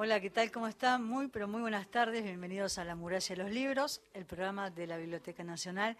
[0.00, 0.52] Hola, ¿qué tal?
[0.52, 1.02] ¿Cómo están?
[1.02, 2.22] Muy, pero muy buenas tardes.
[2.22, 5.96] Bienvenidos a La Muralla de los Libros, el programa de la Biblioteca Nacional,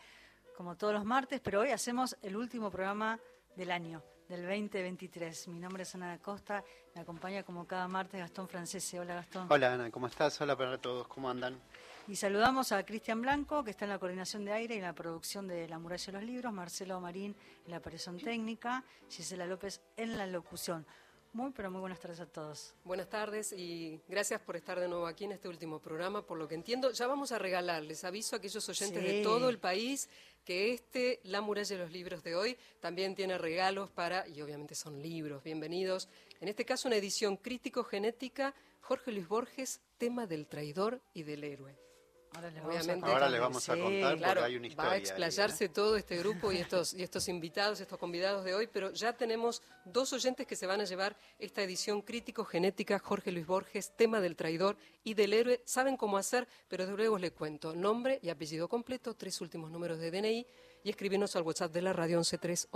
[0.57, 3.19] como todos los martes, pero hoy hacemos el último programa
[3.57, 5.49] del año, del 2023.
[5.49, 6.63] Mi nombre es Ana Costa,
[6.95, 9.01] me acompaña como cada martes Gastón Francese.
[9.01, 9.49] Hola, Gastón.
[9.51, 10.41] Hola, Ana, ¿cómo estás?
[10.41, 11.59] Hola para todos, ¿cómo andan?
[12.07, 14.93] Y saludamos a Cristian Blanco, que está en la coordinación de aire y en la
[14.93, 17.35] producción de La Muralla de los Libros, Marcelo Marín
[17.65, 20.87] en la aparición técnica, Gisela López en la locución.
[21.33, 22.75] Muy, pero muy buenas tardes a todos.
[22.85, 26.23] Buenas tardes y gracias por estar de nuevo aquí en este último programa.
[26.23, 29.59] Por lo que entiendo, ya vamos a regalarles, aviso a aquellos oyentes de todo el
[29.59, 30.09] país
[30.45, 34.75] que este La Muralla de los Libros de hoy también tiene regalos para, y obviamente
[34.75, 36.09] son libros, bienvenidos.
[36.41, 41.88] En este caso, una edición crítico-genética, Jorge Luis Borges, tema del traidor y del héroe.
[42.35, 44.91] Ahora les vamos, a, contar porque hay una historia.
[44.91, 45.69] Va a explayarse ¿eh?
[45.69, 49.63] todo este grupo y estos, y estos invitados, estos convidados de hoy, pero ya tenemos
[49.85, 54.37] dos oyentes que se van a llevar esta edición crítico-genética, Jorge Luis Borges, tema del
[54.37, 55.63] traidor y del héroe.
[55.65, 57.75] Saben cómo hacer, pero de luego les cuento.
[57.75, 60.47] Nombre y apellido completo, tres últimos números de DNI
[60.85, 62.69] y escribirnos al WhatsApp de la radio 113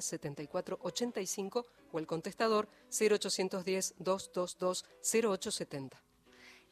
[0.00, 6.09] 74 85 o el contestador 0810 222 0870.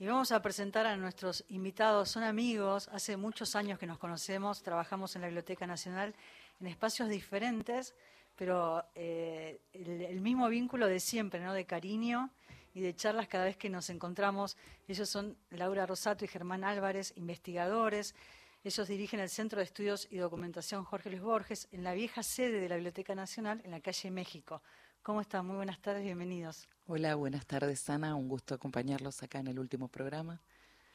[0.00, 2.08] Y vamos a presentar a nuestros invitados.
[2.08, 6.14] Son amigos, hace muchos años que nos conocemos, trabajamos en la Biblioteca Nacional
[6.60, 7.96] en espacios diferentes,
[8.36, 11.52] pero eh, el, mismo vínculo de siempre, ¿no?
[11.52, 12.30] de cariño
[12.74, 14.56] y de charlas cada vez que nos encontramos.
[14.86, 18.14] Ellos son Laura Rosato y Germán Álvarez, investigadores.
[18.62, 22.60] Ellos dirigen el Centro de Estudios y Documentación Jorge Luis Borges en la vieja sede
[22.60, 24.62] de la Biblioteca Nacional en la calle México.
[25.08, 25.46] ¿Cómo están?
[25.46, 26.68] Muy buenas tardes, bienvenidos.
[26.86, 28.14] Hola, buenas tardes, Ana.
[28.14, 30.38] Un gusto acompañarlos acá en el último programa.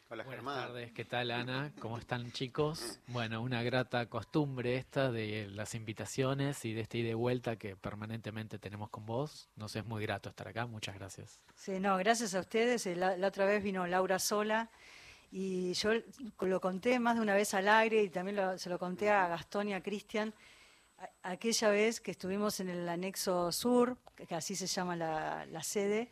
[0.07, 1.73] Hola, Buenas tardes, ¿qué tal, Ana?
[1.79, 2.99] ¿Cómo están, chicos?
[3.07, 7.75] Bueno, una grata costumbre esta de las invitaciones y de esta ida y vuelta que
[7.75, 9.49] permanentemente tenemos con vos.
[9.55, 10.67] Nos es muy grato estar acá.
[10.67, 11.39] Muchas gracias.
[11.55, 12.85] Sí, no, gracias a ustedes.
[12.85, 14.69] Eh, la, otra vez vino Laura sola
[15.31, 15.89] y yo
[16.41, 19.69] lo conté más de una vez al aire y también se lo conté a Gastón
[19.69, 20.35] y a Cristian
[21.21, 23.97] aquella vez que estuvimos en el anexo sur,
[24.27, 26.09] que así se llama la, sede,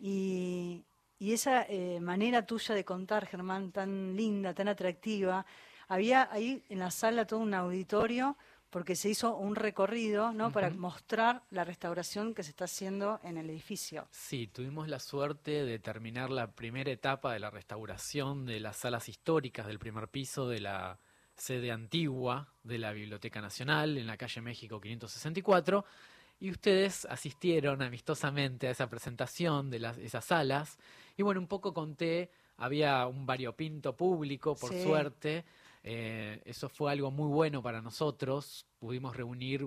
[0.00, 0.84] y,
[1.20, 5.46] esa eh, manera tuya de contar, Germán, tan linda, tan atractiva,
[5.88, 8.36] había ahí en la sala todo un auditorio
[8.74, 10.50] porque se hizo un recorrido ¿no?
[10.50, 14.08] para mostrar la restauración que se está haciendo en el edificio.
[14.10, 19.08] Sí, tuvimos la suerte de terminar la primera etapa de la restauración de las salas
[19.08, 20.98] históricas del primer piso de la
[21.36, 25.84] sede antigua de la Biblioteca Nacional en la calle México 564
[26.40, 30.78] y ustedes asistieron amistosamente a esa presentación de las, esas salas.
[31.16, 35.44] Y bueno, un poco conté, había un variopinto público, por suerte,
[35.82, 39.66] eh, eso fue algo muy bueno para nosotros, pudimos reunir,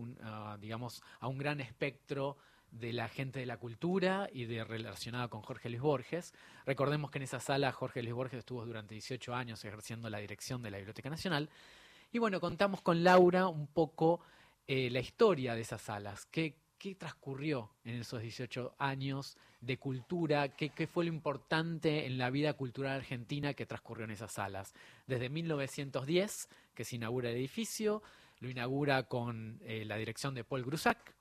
[0.59, 2.37] digamos, a un gran espectro
[2.79, 6.33] de la gente de la cultura y de relacionada con Jorge Luis Borges.
[6.65, 10.61] Recordemos que en esa sala Jorge Luis Borges estuvo durante 18 años ejerciendo la dirección
[10.61, 11.49] de la Biblioteca Nacional.
[12.11, 14.21] Y bueno, contamos con Laura un poco
[14.67, 16.25] eh, la historia de esas salas.
[16.25, 20.49] ¿Qué, ¿Qué, transcurrió en esos 18 años de cultura?
[20.49, 24.73] ¿Qué, ¿Qué, fue lo importante en la vida cultural argentina que transcurrió en esas salas?
[25.07, 28.03] Desde 1910, que se inaugura el edificio,
[28.39, 31.15] lo inaugura con eh, la dirección de Paul Grusac,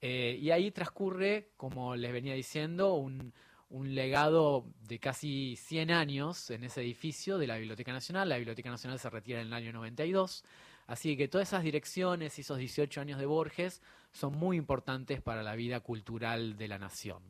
[0.00, 3.32] eh, y ahí transcurre, como les venía diciendo, un,
[3.70, 8.28] legado de casi 100 años en ese edificio de la Biblioteca Nacional.
[8.28, 10.44] La Biblioteca Nacional se retira en el año 92.
[10.86, 15.42] Así que todas esas direcciones y esos 18 años de Borges son muy importantes para
[15.42, 17.22] la vida cultural de la nación.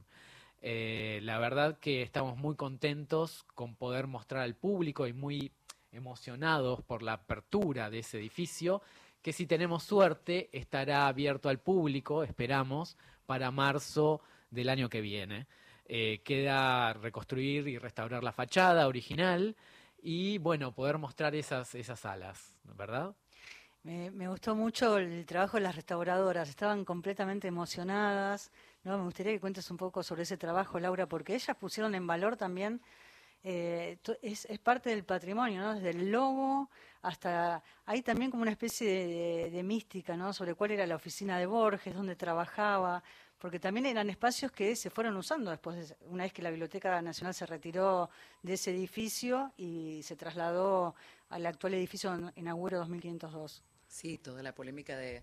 [0.61, 5.53] Eh, la verdad que estamos muy contentos con poder mostrar al público y muy
[5.93, 8.83] emocionados por la apertura de ese edificio
[9.25, 14.21] que si tenemos suerte estará abierto al público, esperamos, para marzo
[14.51, 15.47] del año que viene.
[15.87, 19.57] Eh, queda reconstruir y restaurar la fachada original
[20.03, 23.17] y bueno, poder mostrar esas, esas salas, ¿verdad?
[23.83, 28.53] Me, gustó mucho el trabajo de las restauradoras, estaban completamente emocionadas.
[28.83, 28.99] ¿no?
[28.99, 32.37] Me gustaría que cuentes un poco sobre ese trabajo, Laura, porque ellas pusieron en valor
[32.37, 32.83] también
[33.45, 35.75] eh, es, parte del patrimonio, ¿no?
[35.75, 36.71] Desde el logo
[37.03, 37.63] hasta...
[37.85, 40.33] Hay también como una especie de, mística, ¿no?
[40.33, 43.03] Sobre cuál era la oficina de Borges, dónde trabajaba,
[43.39, 47.35] porque también eran espacios que se fueron usando después, una vez que la Biblioteca Nacional
[47.35, 48.09] se retiró
[48.43, 50.95] de ese edificio y se trasladó
[51.29, 53.63] al actual edificio en Agüero 2502.
[53.95, 55.23] Sí, toda la polémica de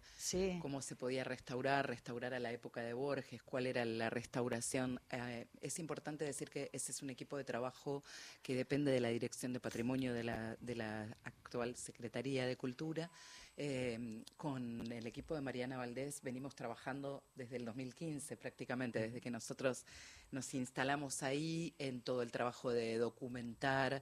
[0.61, 5.01] cómo se podía restaurar, restaurar a la época de Borges, cuál era la restauración.
[5.09, 8.01] Eh, es importante decir que ese es un equipo de trabajo
[8.41, 13.11] que depende de la Dirección de Patrimonio de la, de la actual Secretaría de Cultura.
[13.57, 19.29] Eh, con el equipo de Mariana Valdés venimos trabajando desde el 2015 prácticamente, desde que
[19.29, 19.85] nosotros
[20.31, 24.01] nos instalamos ahí en todo el trabajo de documentar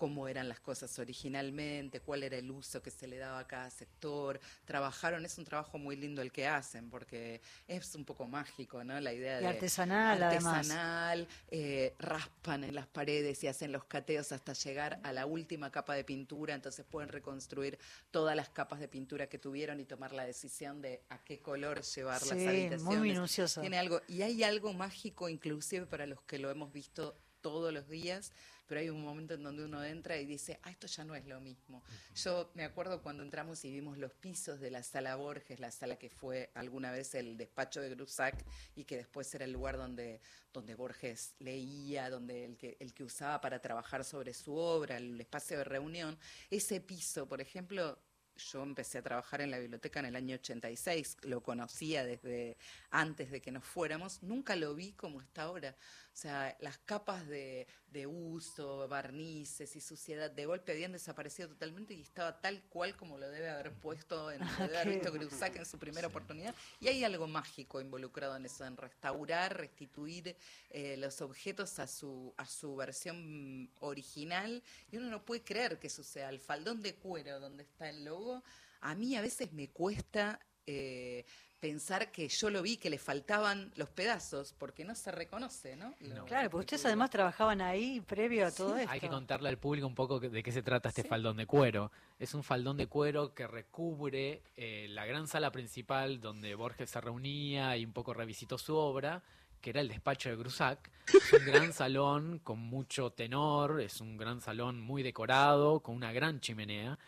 [0.00, 3.68] cómo eran las cosas originalmente, cuál era el uso que se le daba a cada
[3.68, 4.40] sector.
[4.64, 8.98] Trabajaron, es un trabajo muy lindo el que hacen, porque es un poco mágico, ¿no?
[8.98, 9.46] La idea de...
[9.46, 15.26] artesanal, artesanal, eh, raspan en las paredes y hacen los cateos hasta llegar a la
[15.26, 17.78] última capa de pintura, entonces pueden reconstruir
[18.10, 21.82] todas las capas de pintura que tuvieron y tomar la decisión de a qué color
[21.82, 22.82] llevar las habitaciones.
[22.82, 23.60] muy minucioso.
[23.60, 27.88] Tiene algo, y hay algo mágico inclusive para los que lo hemos visto todos los
[27.88, 28.32] días,
[28.70, 31.26] pero hay un momento en donde uno entra y dice, ah, esto ya no es
[31.26, 31.82] lo mismo.
[32.14, 35.96] Yo me acuerdo cuando entramos y vimos los pisos de la sala Borges, la sala
[35.96, 38.44] que fue alguna vez el despacho de Grusac
[38.76, 40.20] y que después era el lugar donde,
[40.52, 45.20] donde Borges leía, donde el que, el que usaba para trabajar sobre su obra, el
[45.20, 46.16] espacio de reunión.
[46.48, 47.98] Ese piso, por ejemplo,
[48.36, 52.56] yo empecé a trabajar en la biblioteca en el año 86, lo conocía desde
[52.90, 55.76] antes de que nos fuéramos, nunca lo vi como está ahora.
[56.20, 57.66] O sea, las capas de,
[58.06, 63.30] uso, barnices y suciedad de golpe habían desaparecido totalmente y estaba tal cual como lo
[63.30, 66.54] debe haber puesto, en, lo debe haber visto Grusac en su primera oportunidad.
[66.78, 70.36] Y hay algo mágico involucrado en eso, en restaurar, restituir
[70.68, 74.62] eh, los objetos a su, a su versión original.
[74.92, 78.04] Y uno no puede creer que eso sea el faldón de cuero donde está el
[78.04, 78.44] logo.
[78.82, 81.24] A mí a veces me cuesta eh,
[81.60, 85.94] pensar que yo lo vi, que le faltaban los pedazos, porque no se reconoce, ¿no?
[86.26, 88.90] claro, porque ustedes además trabajaban ahí previo a todo esto.
[88.90, 91.92] Hay que contarle al público un poco de qué se trata este faldón de cuero.
[92.18, 97.00] Es un faldón de cuero que recubre eh, la gran sala principal donde Borges se
[97.00, 99.22] reunía y un poco revisitó su obra,
[99.60, 100.90] que era el despacho de Grusac.
[101.12, 106.10] Es un gran salón con mucho tenor, es un gran salón muy decorado, con una
[106.12, 106.98] gran chimenea.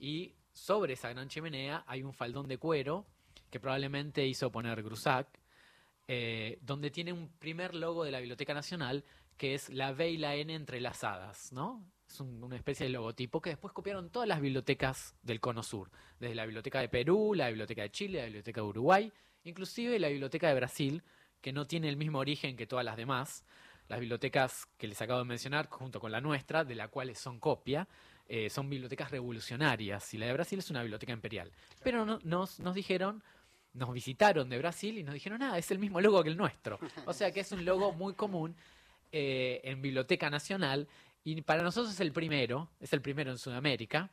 [0.00, 3.06] Y sobre esa gran chimenea hay un faldón de cuero
[3.50, 5.26] que probablemente hizo poner Grusac,
[6.06, 9.02] eh, donde tiene un primer logo de la Biblioteca Nacional,
[9.38, 11.82] que es la B y la N entrelazadas, ¿no?
[12.06, 16.34] Es una especie de logotipo que después copiaron todas las bibliotecas del Cono Sur, desde
[16.34, 19.12] la Biblioteca de Perú, la Biblioteca de Chile, la Biblioteca de Uruguay,
[19.44, 21.02] inclusive la Biblioteca de Brasil,
[21.40, 23.44] que no tiene el mismo origen que todas las demás.
[23.88, 27.40] Las bibliotecas que les acabo de mencionar, junto con la nuestra, de la cual son
[27.40, 27.88] copia,
[28.32, 31.50] eh, son bibliotecas revolucionarias y la de Brasil es una biblioteca imperial.
[31.82, 33.24] Pero nos, nos dijeron,
[33.72, 36.78] nos visitaron de Brasil y nos dijeron, ah, es el mismo logo que el nuestro.
[37.06, 38.54] O sea que es un logo muy común
[39.10, 40.86] eh, en Biblioteca Nacional
[41.24, 44.12] y para nosotros es el primero, es el primero en Sudamérica.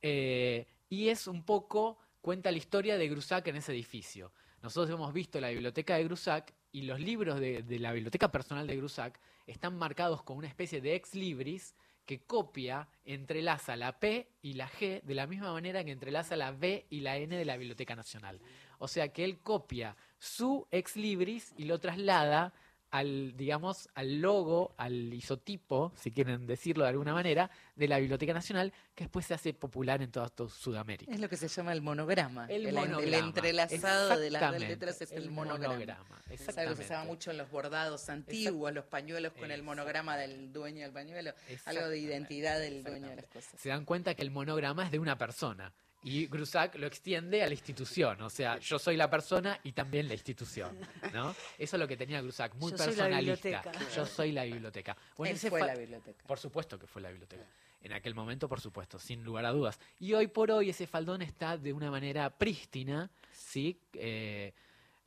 [0.00, 4.32] Eh, y es un poco, cuenta la historia de Grusac en ese edificio.
[4.62, 8.66] Nosotros hemos visto la biblioteca de Grusac y los libros de, de la biblioteca personal
[8.66, 11.74] de Grusac están marcados con una especie de ex libris
[12.06, 16.52] que copia, entrelaza la P y la G de la misma manera que entrelaza la
[16.52, 18.40] B y la N de la Biblioteca Nacional.
[18.78, 22.52] O sea que él copia su ex libris y lo traslada
[22.94, 28.32] al, digamos, al logo, al isotipo, si quieren decirlo de alguna manera, de la Biblioteca
[28.32, 31.12] Nacional, que después se hace popular en toda, Sudamérica.
[31.12, 32.46] Es lo que se llama el monograma.
[32.46, 36.22] El, entrelazado de las letras es el, monograma.
[36.30, 40.16] Es algo que se llama mucho en los bordados antiguos, los pañuelos con el monograma
[40.16, 41.32] del dueño del pañuelo,
[41.64, 43.60] algo de identidad del dueño de las cosas.
[43.60, 45.72] Se dan cuenta que el monograma es de una persona
[46.04, 50.06] y Grusac lo extiende a la institución, o sea, yo soy la persona y también
[50.06, 50.78] la institución,
[51.14, 51.34] ¿no?
[51.58, 53.62] Eso es lo que tenía Grusac, muy personalista.
[53.96, 54.94] yo soy la biblioteca.
[55.16, 56.22] Bueno, Él fue la biblioteca.
[56.26, 57.44] Por supuesto que fue la biblioteca.
[57.80, 59.80] En aquel momento, por supuesto, sin lugar a dudas.
[59.98, 63.80] Y hoy por hoy ese faldón está de una manera prístina, ¿sí?
[63.94, 64.52] Eh,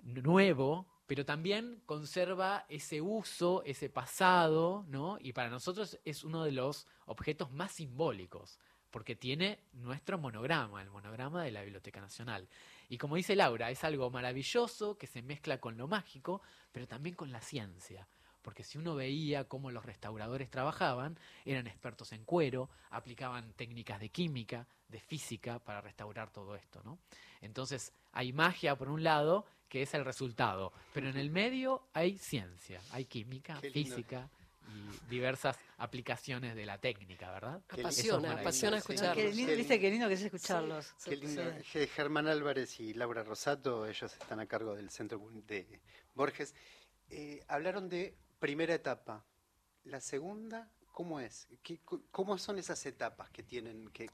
[0.02, 5.20] nuevo, pero también conserva ese uso, ese pasado, ¿no?
[5.22, 8.58] Y para nosotros es uno de los objetos más simbólicos
[8.92, 12.48] porque tiene nuestro monograma, el monograma de la Biblioteca Nacional.
[12.90, 16.42] Y como dice Laura, es algo maravilloso que se mezcla con lo mágico,
[16.72, 18.08] pero también con la ciencia.
[18.42, 24.10] Porque si uno veía cómo los restauradores trabajaban, eran expertos en cuero, aplicaban técnicas de
[24.10, 27.00] química, de física para restaurar todo esto, ¿no?
[27.42, 32.18] Entonces, hay magia por un lado, que es el resultado, pero en el medio hay
[32.18, 34.30] ciencia, hay química, física,
[34.68, 37.62] y diversas aplicaciones de la técnica, ¿verdad?
[37.70, 39.16] apasiona, apasiona escucharlos.
[39.16, 40.94] Qué lindo, viste qué lindo que es escucharlos.
[41.06, 41.44] qué lindo.
[41.96, 45.82] Germán Álvarez y Laura Rosato, ellos están a cargo del centro de
[46.16, 46.54] Borges,
[47.10, 49.24] eh, hablaron de primera etapa.
[49.86, 51.48] La segunda, ¿Cómo es?
[51.62, 54.10] ¿Qué- cu- ¿Cómo son esas etapas que, tienen, que,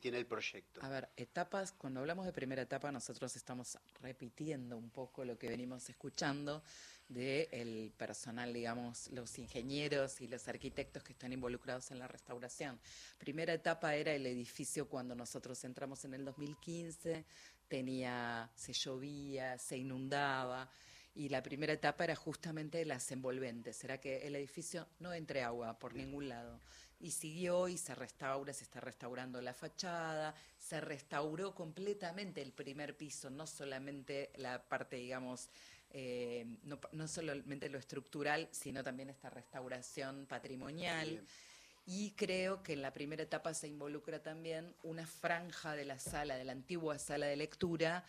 [0.00, 0.80] tiene el proyecto?
[0.82, 5.48] A ver, etapas, cuando hablamos de primera etapa, nosotros estamos repitiendo un poco lo que
[5.48, 6.64] venimos escuchando
[7.08, 12.80] del personal, digamos, los ingenieros y los arquitectos que están involucrados en la restauración.
[13.16, 17.24] Primera etapa era el edificio cuando nosotros entramos en el 2015,
[17.68, 20.68] tenía, se llovía, se inundaba.
[21.14, 25.78] Y la primera etapa era justamente las envolventes, era que el edificio no entre agua
[25.78, 26.60] por ningún lado.
[26.98, 32.96] Y siguió y se restaura, se está restaurando la fachada, se restauró completamente el primer
[32.96, 35.50] piso, no solamente la parte, digamos,
[35.90, 41.08] eh, no, no solamente lo estructural, sino también esta restauración patrimonial.
[41.10, 41.26] Bien.
[41.86, 46.36] Y creo que en la primera etapa se involucra también una franja de la sala,
[46.36, 48.04] de la antigua sala de lectura,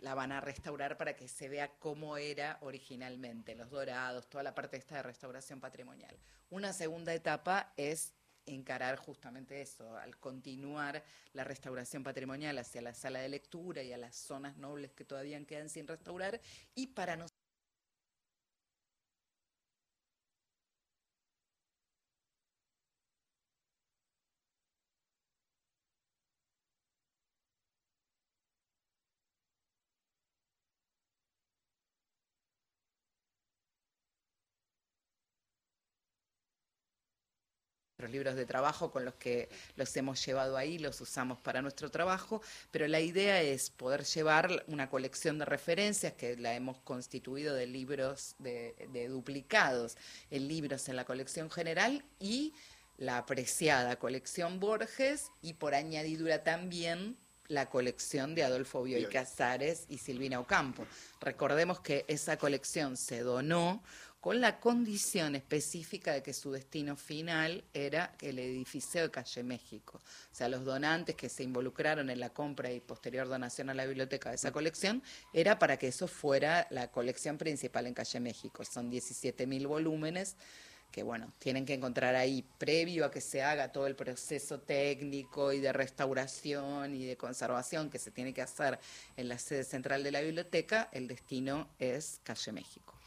[0.00, 4.54] la van a restaurar para que se vea cómo era originalmente, los dorados, toda la
[4.54, 6.16] parte de restauración patrimonial.
[6.50, 8.14] Una segunda etapa es
[8.46, 13.98] encarar justamente eso, al continuar la restauración patrimonial hacia la sala de lectura y a
[13.98, 16.40] las zonas nobles que todavía quedan sin restaurar,
[16.74, 17.37] y para nosotros
[38.08, 41.90] nuestros libros de trabajo con los que los hemos llevado ahí, los usamos para nuestro
[41.90, 47.54] trabajo, pero la idea es poder llevar una colección de referencias que la hemos constituido
[47.54, 49.96] de libros de, de duplicados
[50.30, 52.54] en libros en la colección general y
[52.96, 57.16] la apreciada colección Borges y por añadidura también
[57.48, 59.12] la colección de Adolfo Bioy Bioy.
[59.12, 60.86] Casares y Silvina Ocampo.
[61.20, 63.82] Recordemos que esa colección se donó
[64.20, 70.00] con la condición específica de que su destino final era el edificio de Calle México.
[70.32, 73.86] O sea, los donantes que se involucraron en la compra y posterior donación a la
[73.86, 78.64] biblioteca de esa colección era para que eso fuera la colección principal en Calle México.
[78.64, 80.36] Son 17.000 volúmenes
[80.90, 85.52] que bueno, tienen que encontrar ahí, previo a que se haga todo el proceso técnico
[85.52, 88.78] y de restauración y de conservación que se tiene que hacer
[89.16, 92.97] en la sede central de la biblioteca, el destino es Calle México.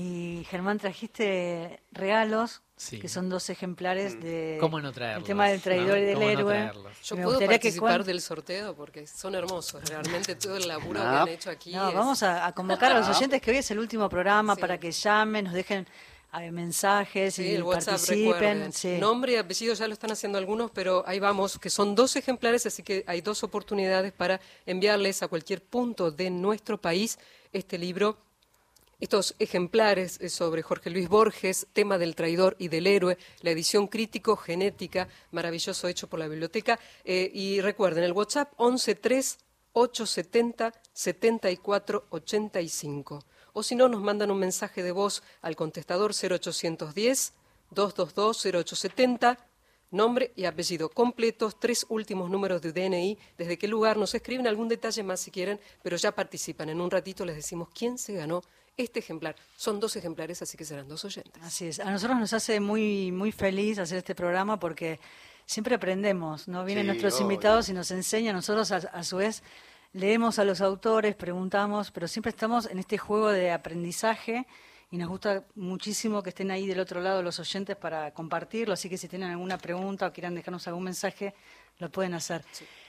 [0.00, 3.00] Y Germán, trajiste regalos, Sí.
[3.00, 5.22] que son dos ejemplares de ¿Cómo no traerlos?
[5.22, 5.96] el tema del traidor ¿no?
[5.96, 6.54] y del ¿Cómo no héroe.
[6.54, 6.92] traerlos?
[7.02, 9.82] Yo Me puedo que participar cuan- del sorteo porque son hermosos.
[9.88, 11.10] Realmente todo el laburo No.
[11.10, 11.72] que han hecho aquí.
[11.72, 14.54] No, es- vamos a, a convocar a los oyentes que hoy es el último programa
[14.54, 14.60] Sí.
[14.60, 15.84] para que llamen, nos dejen
[16.40, 18.72] eh, mensajes Sí, y el WhatsApp, participen.
[18.72, 18.98] sí.
[19.00, 22.66] Nombre y apellido ya lo están haciendo algunos, pero ahí vamos, que son dos ejemplares,
[22.66, 27.18] así que hay dos oportunidades para enviarles a cualquier punto de nuestro país
[27.52, 28.18] este libro.
[29.00, 33.86] Estos ejemplares eh, sobre Jorge Luis Borges, tema del traidor y del héroe, la edición
[33.86, 36.80] crítico genética, maravilloso hecho por la biblioteca.
[37.04, 39.38] Eh, y recuerden, el WhatsApp 113
[39.72, 43.24] 870 7485.
[43.52, 47.34] O si no, nos mandan un mensaje de voz al contestador 0810
[47.70, 49.47] 222 0870
[49.90, 54.68] nombre y apellido completos, tres últimos números de DNI, desde qué lugar, nos escriben algún
[54.68, 56.68] detalle más si quieren, pero ya participan.
[56.68, 58.42] En un ratito les decimos quién se ganó
[58.76, 59.34] este ejemplar.
[59.56, 61.42] Son dos ejemplares, así que serán dos oyentes.
[61.42, 61.80] Así es.
[61.80, 65.00] A nosotros nos hace muy, muy feliz hacer este programa porque
[65.46, 66.64] siempre aprendemos, ¿no?
[66.64, 67.22] Vienen Sí, nuestros obvio.
[67.22, 68.36] invitados y nos enseñan.
[68.36, 69.42] Nosotros, a, a su vez,
[69.94, 74.46] leemos a los autores, preguntamos, pero siempre estamos en este juego de aprendizaje
[74.90, 78.74] y nos gusta muchísimo que estén ahí del otro lado los oyentes para compartirlo.
[78.74, 81.34] Así que si tienen alguna pregunta o quieran dejarnos algún mensaje,
[81.78, 82.44] lo pueden hacer.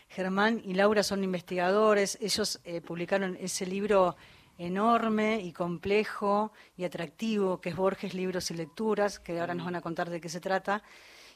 [0.08, 2.18] Germán y Laura son investigadores.
[2.22, 4.15] Ellos eh, publicaron ese libro
[4.58, 9.75] enorme y complejo y atractivo que es Borges Libros y Lecturas, que ahora nos van
[9.75, 10.84] a contar de qué se trata,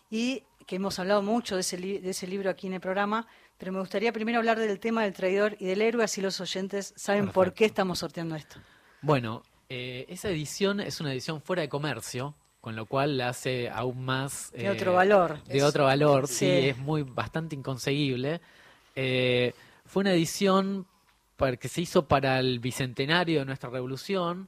[0.10, 3.26] y que hemos hablado mucho de ese, li- de ese libro aquí en el programa,
[3.58, 6.94] pero me gustaría primero hablar del tema del traidor y del héroe, así los oyentes
[6.98, 8.58] saben por qué estamos sorteando esto.
[9.02, 9.44] Bueno,
[9.76, 14.06] eh, esa edición es una edición fuera de comercio, con lo cual la hace aún
[14.06, 14.52] más...
[14.52, 15.44] De eh, otro valor.
[15.46, 16.46] De Es- otro valor, sí, sí.
[16.70, 18.40] es muy bastante inconseguible.
[18.96, 19.54] Eh,
[19.86, 20.86] fue una edición
[21.38, 24.48] para- que se hizo para el bicentenario de nuestra revolución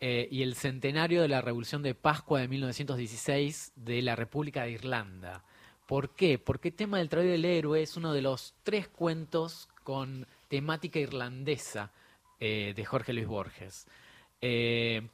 [0.00, 5.44] y el centenario de la revolución de Pascua de 1916 de la República de Irlanda.
[5.86, 6.40] ¿Por qué?
[6.40, 10.26] Porque el tema del traidor y del héroe es uno de los tres cuentos con
[10.48, 11.92] temática irlandesa
[12.40, 13.86] de Jorge Luis Borges.
[14.42, 15.08] Eh,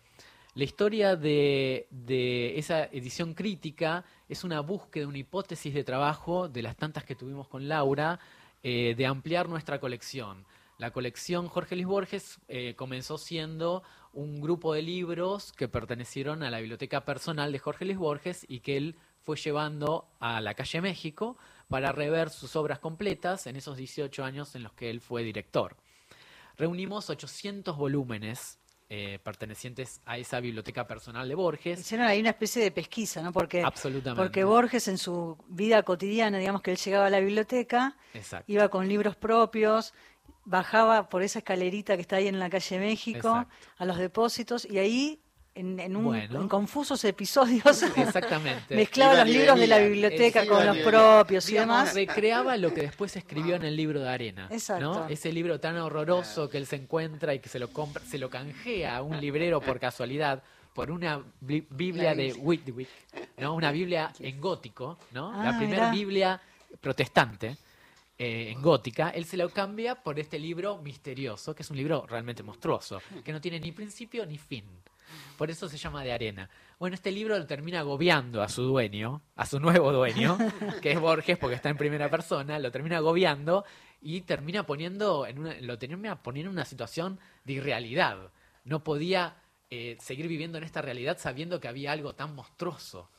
[0.55, 1.87] la historia de,
[2.57, 7.47] esa edición crítica es una búsqueda, una hipótesis de trabajo de las tantas que tuvimos
[7.47, 8.19] con Laura,
[8.63, 10.45] eh, de ampliar nuestra colección.
[10.79, 13.83] La colección Jorge Luis Borges eh, comenzó siendo
[14.13, 18.61] un grupo de libros que pertenecieron a la biblioteca personal de Jorge Luis Borges y
[18.61, 21.37] que él fue llevando a la calle México
[21.69, 25.77] para rever sus obras completas en esos 18 años en los que él fue director.
[26.57, 28.59] Reunimos 800 volúmenes
[28.91, 31.81] eh, pertenecientes a esa biblioteca personal de Borges.
[31.81, 33.33] Hicieron ahí una especie de pesquisa, ¿no?
[33.33, 34.23] Porque, Absolutamente.
[34.23, 38.51] porque Borges en su vida cotidiana, digamos que él llegaba a la biblioteca, Exacto.
[38.51, 39.93] iba con libros propios,
[40.47, 43.55] bajaba por esa escalerita que está ahí en la calle México Exacto.
[43.77, 45.21] a los depósitos y ahí
[45.59, 46.41] en, en un, Bueno.
[46.41, 48.75] en confusos episodios Exactamente.
[48.77, 50.91] mezclaba Iba los libros de la biblioteca con los venía.
[50.91, 51.95] propios y demás.
[51.95, 54.49] recreaba lo que después escribió en el libro de arena.
[54.51, 54.85] Exacto.
[54.85, 55.09] ¿no?
[55.09, 58.31] Ese libro tan horroroso que él se encuentra y que se lo compra, se lo
[58.31, 60.43] canjea a un librero por casualidad
[60.75, 62.89] por una bli- Biblia de Whitwick,
[63.39, 63.55] ¿no?
[63.55, 65.33] Una Biblia en gótico, ¿no?
[65.35, 65.91] Ah, la primera.
[65.91, 66.41] Biblia
[66.81, 67.57] protestante
[68.17, 72.07] eh, en gótica, él se lo cambia por este libro misterioso, que es un libro
[72.09, 74.65] realmente monstruoso, que no tiene ni principio ni fin.
[75.37, 76.51] Por eso se llama de arena.
[76.79, 80.39] Bueno, este libro lo termina agobiando a su dueño, a su nuevo dueño,
[80.83, 83.65] que es Borges, porque está en primera persona, lo termina agobiando
[84.01, 88.31] y termina poniendo en una, lo termina poniendo en una situación de irrealidad.
[88.65, 89.37] No podía
[89.71, 93.11] eh, seguir viviendo en esta realidad sabiendo que había algo tan monstruoso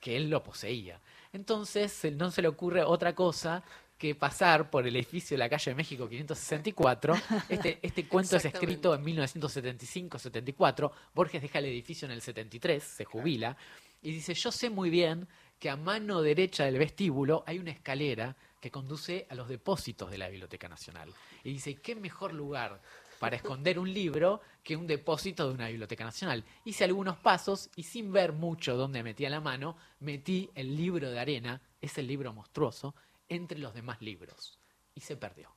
[0.00, 1.00] que él lo poseía.
[1.32, 3.64] Entonces no se le ocurre otra cosa
[4.04, 7.14] que pasar por el edificio de la calle de México 564.
[7.48, 10.90] Este, este cuento es escrito en 1975-74.
[11.14, 13.56] Borges deja el edificio en el 73, se jubila,
[14.02, 15.26] y dice, yo sé muy bien
[15.58, 20.18] que a mano derecha del vestíbulo hay una escalera que conduce a los depósitos de
[20.18, 21.08] la Biblioteca Nacional.
[21.42, 22.82] Y dice, ¿qué mejor lugar
[23.18, 26.44] para esconder un libro que un depósito de una biblioteca nacional.
[26.66, 31.18] Hice algunos pasos y sin ver mucho dónde metía la mano, metí el libro de
[31.18, 32.94] arena, es el libro monstruoso,
[33.28, 34.58] entre los demás libros.
[34.94, 35.50] Y se perdió.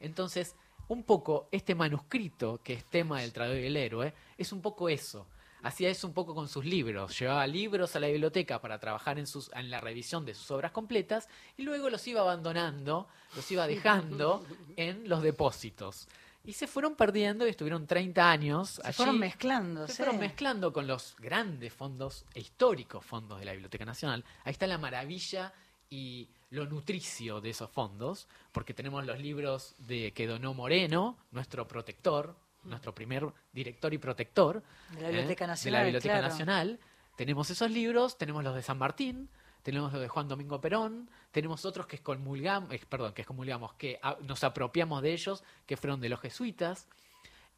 [0.00, 0.56] Entonces,
[0.88, 4.88] un poco este manuscrito, que es tema del traidor y el héroe, es un poco
[4.88, 5.26] eso.
[5.62, 7.16] Hacía eso un poco con sus libros.
[7.18, 10.72] Llevaba libros a la biblioteca para trabajar en, sus, en la revisión de sus obras
[10.72, 13.06] completas y luego los iba abandonando,
[13.36, 14.44] los iba dejando
[14.76, 16.08] en los depósitos.
[16.44, 18.96] Y se fueron perdiendo y estuvieron 30 años Se allí.
[18.96, 19.86] fueron mezclando.
[19.86, 24.24] Se fueron mezclando con los grandes fondos e históricos fondos de la Biblioteca Nacional.
[24.42, 25.52] Ahí está la maravilla
[25.88, 31.66] y lo nutricio de esos fondos, porque tenemos los libros de que donó Moreno, nuestro
[31.66, 35.10] protector, nuestro primer director y protector De la ¿eh?
[35.12, 36.28] Biblioteca de la Nacional, Biblioteca claro.
[36.28, 36.78] Nacional.
[37.16, 39.28] Tenemos esos libros, tenemos los de San Martín,
[39.62, 43.98] tenemos los de Juan Domingo Perón, tenemos otros que excomulgamos, eh, perdón, que excomulgamos, que
[44.22, 46.86] nos apropiamos de ellos, que fueron de los jesuitas,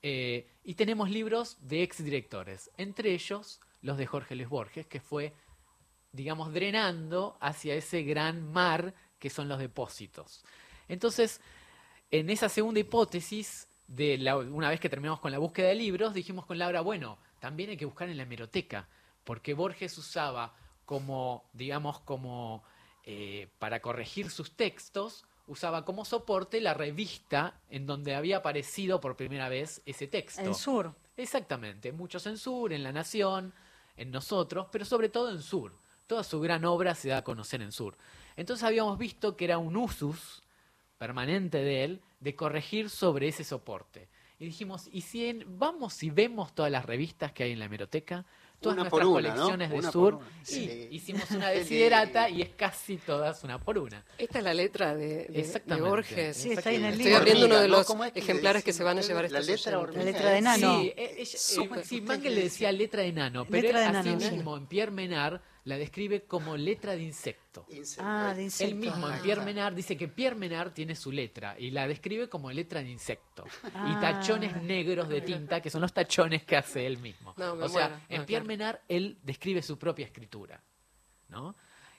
[0.03, 5.33] eh, y tenemos libros de exdirectores, entre ellos los de Jorge Luis Borges, que fue,
[6.14, 10.44] digamos, drenando hacia ese gran mar que son los depósitos.
[10.88, 11.40] Entonces,
[12.11, 16.14] en esa segunda hipótesis, de la- una vez que terminamos con la búsqueda de libros,
[16.14, 18.88] dijimos con Laura, bueno, también hay que buscar en la hemeroteca,
[19.24, 20.55] porque Borges usaba
[20.87, 22.62] como, digamos, como
[23.07, 29.14] eh, para corregir sus textos, usaba como soporte la revista en donde había aparecido por
[29.16, 30.40] primera vez ese texto.
[30.40, 30.94] En Sur.
[31.14, 33.53] Exactamente, muchos en Sur, en La Nación,
[33.98, 35.74] en nosotros, pero sobre todo en Sur.
[36.07, 37.97] Toda su gran obra se da a conocer en Sur.
[38.37, 40.43] Entonces habíamos visto que era un usus
[40.99, 44.09] permanente de él de corregir sobre ese soporte.
[44.38, 47.67] Y dijimos, ¿y si en- vamos y vemos todas las revistas que hay en la
[47.67, 48.25] hemeroteca?
[48.61, 49.35] Todas Una nuestras por una, ¿no?
[49.35, 50.19] colecciones de Una Sur.
[50.43, 50.88] Y Sí.
[50.90, 54.05] hicimos una desiderata y es casi todas una por una.
[54.19, 55.81] Esta es la letra de, de- de.
[55.81, 56.37] Borges.
[56.37, 57.19] Sí, está ahí en el Estoy libro.
[57.19, 59.38] abriendo uno de los ¿Cómo es que le ejemplares que se van a llevar La
[59.40, 59.83] estos letra.
[59.93, 60.81] La letra de nano.
[60.81, 62.01] Sí, eh, ella- eh, sí, fuerte.
[62.03, 64.35] Mangel le decía letra de nano, pero Letra de él nano, así sí.
[64.35, 67.64] mismo en Pierre Menard la describe como letra de insecto.
[67.70, 68.05] Insecto.
[68.07, 68.70] Ah, de insecto.
[68.72, 69.44] Él mismo en Pierre.
[69.44, 73.44] Menard dice que Pierre Menard tiene su letra y la describe como letra de insecto.
[73.64, 73.98] Y Ah.
[74.00, 77.33] tachones negros de tinta, que son los tachones que hace él mismo.
[77.38, 78.05] No, o sea, muero.
[78.11, 78.59] en No, Pierre claro.
[78.59, 80.61] Menard él describe su propia escritura.
[81.31, 81.55] ¿no?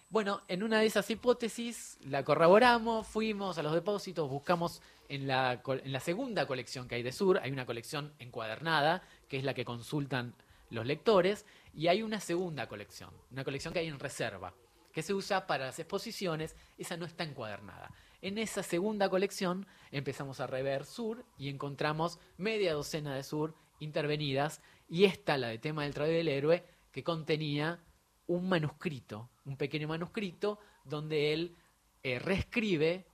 [0.09, 5.61] Bueno, en una de esas hipótesis la corroboramos, fuimos a los depósitos, buscamos en la,
[5.63, 9.43] col- en la segunda colección que hay de Sur, hay una colección encuadernada, que es
[9.43, 10.35] la que consultan
[10.69, 11.45] los lectores,
[11.75, 14.55] y hay una segunda colección, una colección que hay en reserva,
[14.93, 17.91] que se usa para las exposiciones, esa no está encuadernada.
[18.21, 24.61] En esa segunda colección empezamos a rever Sur y encontramos media docena de Sur intervenidas,
[24.87, 27.83] y esta, la de tema del trabajo del héroe, que contenía
[28.27, 31.57] un manuscrito, un pequeño manuscrito, donde él
[32.03, 33.05] eh, reescribe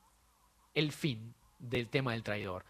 [0.75, 2.65] el fin del tema del traidor.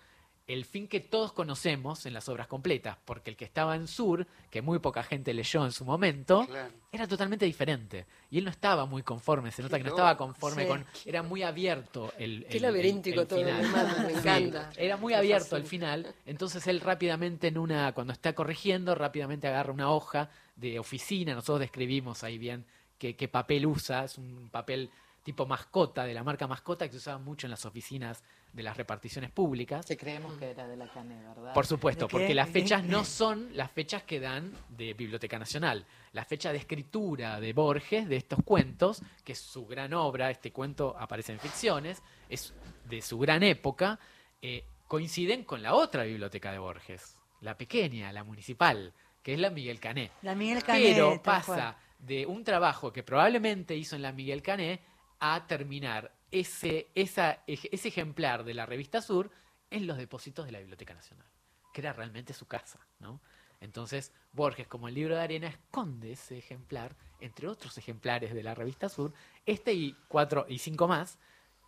[0.54, 4.28] El fin que todos conocemos en las obras completas, porque el que estaba en Sur,
[4.50, 6.74] que muy poca gente leyó en su momento, Claro.
[6.92, 8.06] era totalmente diferente.
[8.30, 10.02] Y él no estaba muy conforme, se nota Qué que no loco.
[10.02, 10.68] estaba conforme Sí.
[10.68, 10.86] con...
[11.06, 12.46] Era muy abierto el...
[12.50, 13.62] Qué el- laberíntico el- el todo, final.
[14.06, 14.70] me Sí, encanta.
[14.78, 19.72] era muy abierto el final, entonces él rápidamente en una, cuando está corrigiendo, rápidamente agarra
[19.74, 22.66] una hoja de oficina, nosotros describimos ahí bien
[22.98, 24.90] qué, qué papel usa, es un papel
[25.24, 28.76] tipo mascota, de la marca mascota que se usaba mucho en las oficinas de las
[28.76, 29.86] reparticiones públicas.
[29.86, 31.54] Que creemos que era de la Cane, ¿verdad?
[31.54, 35.86] Por supuesto, porque las fechas no son las fechas que dan de Biblioteca Nacional.
[36.14, 40.52] La fecha de escritura de Borges, de estos cuentos, que es su gran obra, este
[40.52, 42.54] cuento aparece en ficciones, es
[42.90, 44.00] de su gran época,
[44.42, 49.50] eh, coinciden con la otra biblioteca de Borges, la pequeña, la municipal, que es la
[49.52, 50.12] Miguel Cané.
[50.24, 50.94] La Miguel Canet.
[50.94, 51.76] Pero pasa cual.
[52.00, 54.82] de un trabajo que probablemente hizo en la Miguel Cané
[55.22, 59.30] a terminar ese, ejemplar de la revista Sur
[59.70, 61.28] en los depósitos de la Biblioteca Nacional,
[61.72, 63.22] que era realmente su casa, ¿no?
[63.62, 68.56] Entonces, Borges, como el libro de arena, esconde ese ejemplar, entre otros ejemplares de la
[68.56, 69.14] revista Sur,
[69.46, 71.20] este y cuatro y cinco más,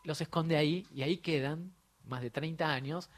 [0.03, 3.09] los esconde ahí y ahí quedan más de 30 años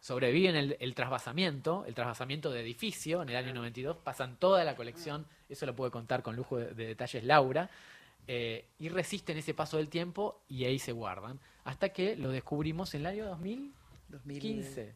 [0.00, 4.74] sobreviven el, el trasvasamiento, el trasvasamiento de edificio en el año 92, pasan toda la
[4.74, 7.70] colección, eso lo puede contar con lujo de detalles Laura,
[8.32, 12.94] eh, y resisten ese paso del tiempo y ahí se guardan, hasta que lo descubrimos
[12.94, 14.94] en el año 2015,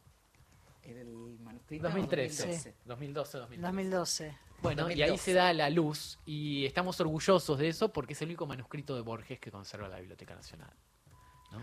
[0.84, 2.74] 2000, el manuscrito 2013, 2012.
[2.84, 3.60] 2012, 2013.
[3.60, 4.38] 2012.
[4.62, 5.24] Bueno, y ahí 2012.
[5.24, 9.00] se da la luz y estamos orgullosos de eso porque es el único manuscrito de
[9.00, 10.72] Borges que conserva la Biblioteca Nacional.
[11.50, 11.58] ¿no?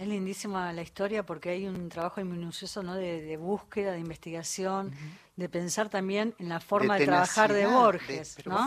[0.00, 2.94] Es lindísima la historia porque hay un trabajo minucioso ¿no?
[2.94, 4.94] de, de búsqueda, de investigación,
[5.36, 8.66] de pensar también en la forma de, trabajar de Borges, ¿no?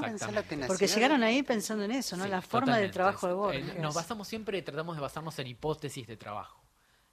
[0.68, 2.26] Porque llegaron ahí pensando en eso, ¿no?
[2.26, 3.80] Sí, la forma de trabajo de Eh, Borges.
[3.80, 6.62] Nos basamos siempre, tratamos de basarnos en hipótesis de trabajo.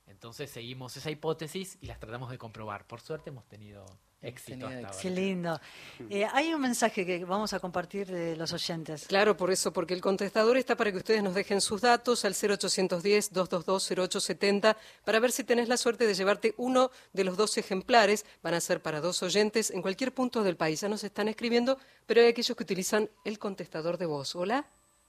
[0.07, 2.87] Entonces seguimos esa hipótesis y las tratamos de comprobar.
[2.87, 3.87] Por suerte hemos tenido
[4.23, 4.87] éxito hasta éxito.
[4.87, 4.91] ahora.
[5.01, 5.61] Qué lindo.
[6.09, 9.07] Eh, hay un mensaje que vamos a compartir de los oyentes.
[9.07, 12.35] Claro, por eso, porque el contestador está para que ustedes nos dejen sus datos al
[12.35, 18.25] 0810-222-0870 para ver si tenés la suerte de llevarte uno de los dos ejemplares.
[18.43, 20.81] Van a ser para dos oyentes en cualquier punto del país.
[20.81, 24.37] Ya nos están escribiendo, pero hay aquellos que utilizan el contestador de voz.
[24.37, 24.65] Hola.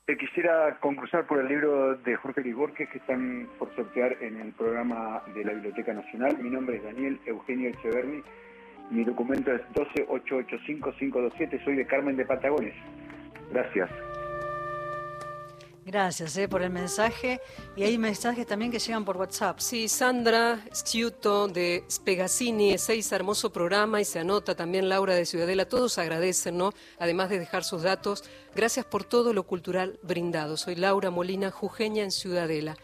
[0.07, 4.41] Eh, quisiera concursar por el libro de Jorge Luis Borges que están por sortear en
[4.41, 6.37] el programa de la Biblioteca Nacional.
[6.39, 8.23] Mi nombre es Daniel Eugenio Echeverri.
[8.91, 11.63] Mi documento es 12885-527.
[11.63, 12.75] Soy de Carmen de Patagones.
[13.49, 13.89] Gracias.
[15.85, 17.39] Gracias eh, por el mensaje.
[17.77, 19.59] Y hay mensajes también que llegan por WhatsApp.
[19.59, 25.65] Sí, Sandra Sciuto de Spegazzini, seis hermoso programa y se anota también Laura de Ciudadela.
[25.65, 26.71] Todos agradecen, ¿no?
[26.99, 28.29] Además de dejar sus datos.
[28.53, 30.57] Gracias por todo lo cultural brindado.
[30.57, 32.75] Soy Laura Molina, jujeña en Ciudadela.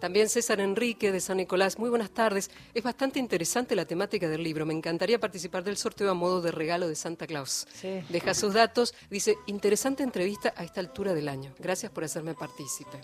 [0.00, 1.78] También César Enrique de San Nicolás.
[1.78, 2.50] Muy buenas tardes.
[2.74, 4.66] Es bastante interesante la temática del libro.
[4.66, 7.66] Me encantaría participar del sorteo a modo de regalo de Santa Claus.
[7.72, 8.02] Sí.
[8.08, 8.94] Deja sus datos.
[9.10, 11.54] Dice, interesante entrevista a esta altura del año.
[11.58, 12.98] Gracias por hacerme partícipe.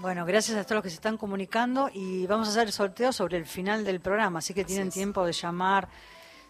[0.00, 3.12] Bueno, gracias a todos los que se están comunicando y vamos a hacer el sorteo
[3.12, 5.90] sobre el final del programa, así que tienen tiempo de llamar,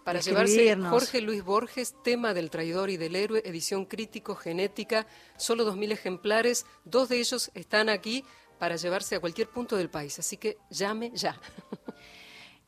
[0.04, 0.76] Para llevarse.
[0.76, 5.04] Jorge Luis Borges, tema del traidor y del héroe, edición crítico, genética,
[5.36, 8.24] solo 2.000 ejemplares, dos de ellos están aquí
[8.60, 11.34] para llevarse a cualquier punto del país, así que llame ya.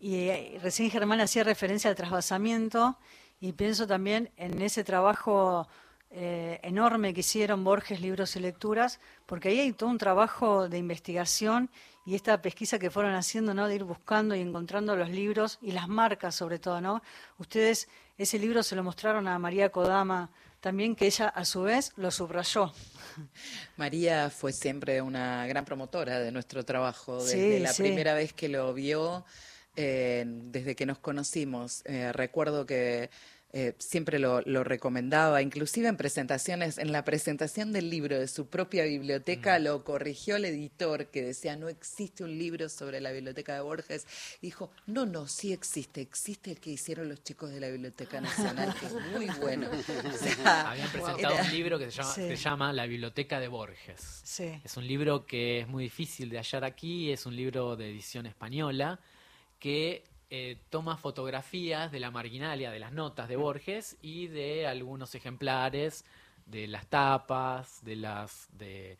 [0.00, 2.98] Y eh, recién Germán hacía referencia al trasvasamiento
[3.40, 5.68] y pienso también en ese trabajo
[6.10, 10.76] eh, enorme que hicieron Borges, libros y lecturas, porque ahí hay todo un trabajo de
[10.78, 11.70] investigación
[12.04, 13.68] y esta pesquisa que fueron haciendo, ¿no?
[13.68, 17.00] De ir buscando y encontrando los libros y las marcas sobre todo, ¿no?
[17.38, 20.30] Ustedes ese libro se lo mostraron a María Kodama
[20.62, 22.72] también, que ella a su vez lo subrayó.
[23.76, 27.20] María fue siempre una gran promotora de nuestro trabajo.
[27.20, 27.82] Sí, Desde la sí.
[27.82, 29.24] primera vez que lo vio,
[29.76, 33.10] eh, desde que nos conocimos, eh, recuerdo que
[33.54, 38.46] eh, siempre lo, lo recomendaba, inclusive en presentaciones, en la presentación del libro de su
[38.48, 43.54] propia biblioteca, lo corrigió el editor que decía no existe un libro sobre la biblioteca
[43.54, 44.06] de Borges.
[44.40, 48.74] Dijo, no, no, sí existe, existe el que hicieron los chicos de la Biblioteca Nacional,
[48.80, 49.68] que es muy bueno.
[50.08, 52.20] O sea, Habían presentado era- un libro que se llama, Sí.
[52.28, 54.22] se llama La Biblioteca de Borges.
[54.24, 54.50] Sí.
[54.64, 58.24] Es un libro que es muy difícil de hallar aquí, es un libro de edición
[58.26, 58.98] española
[59.58, 65.14] que eh, toma fotografías de la marginalia, de las notas de Borges y de algunos
[65.14, 66.06] ejemplares
[66.46, 68.96] de las tapas, de las, de,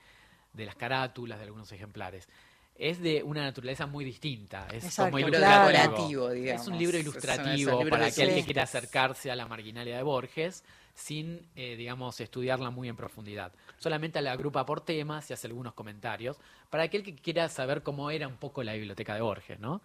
[0.53, 2.29] de las carátulas de algunos ejemplares.
[2.77, 5.71] Es de una naturaleza muy distinta, es Exacto, como libro claro.
[5.71, 6.29] ilustrativo.
[6.29, 6.62] decorativo, digamos.
[6.62, 10.62] Es un libro es ilustrativo para aquel que quiera acercarse a la marginalia de Borges
[10.92, 13.55] sin, eh, digamos, estudiarla muy en profundidad.
[13.79, 16.37] Solamente la agrupa por temas y hace algunos comentarios
[16.68, 19.81] para aquel que quiera saber cómo era un poco la biblioteca de Borges, ¿no?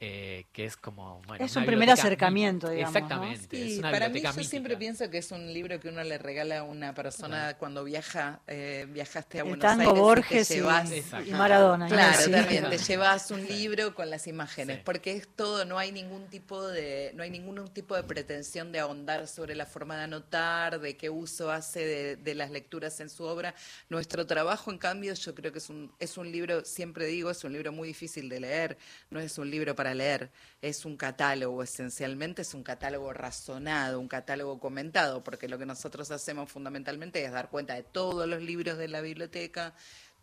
[0.00, 1.20] Eh, que es como...
[1.26, 2.98] Bueno, Es un primer acercamiento, mi- digamos, ¿no?
[3.00, 3.56] Exactamente.
[3.56, 4.44] Sí, es una para mí yo mítica.
[4.48, 8.40] siempre pienso que es un libro que uno le regala a una persona cuando viaja,
[8.46, 10.90] eh, viajaste a El Buenos tango Aires Borges y te llevas
[11.26, 11.88] y Maradona.
[11.88, 12.30] Claro, Sí.
[12.30, 14.82] también te llevas un libro con las imágenes, Sí.
[14.84, 18.78] porque es todo, no hay ningún tipo de, no hay ningún tipo de pretensión de
[18.78, 23.10] ahondar sobre la forma de anotar, de qué uso hace de, de las lecturas en
[23.10, 23.54] su obra.
[23.88, 27.42] Nuestro trabajo, en cambio, yo creo que es un, es un libro, siempre digo, es
[27.42, 28.78] un libro muy difícil de leer,
[29.10, 30.30] no es un libro para leer,
[30.62, 36.10] es un catálogo, esencialmente es un catálogo razonado, un catálogo comentado, porque lo que nosotros
[36.10, 39.74] hacemos fundamentalmente es dar cuenta de todos los libros de la biblioteca,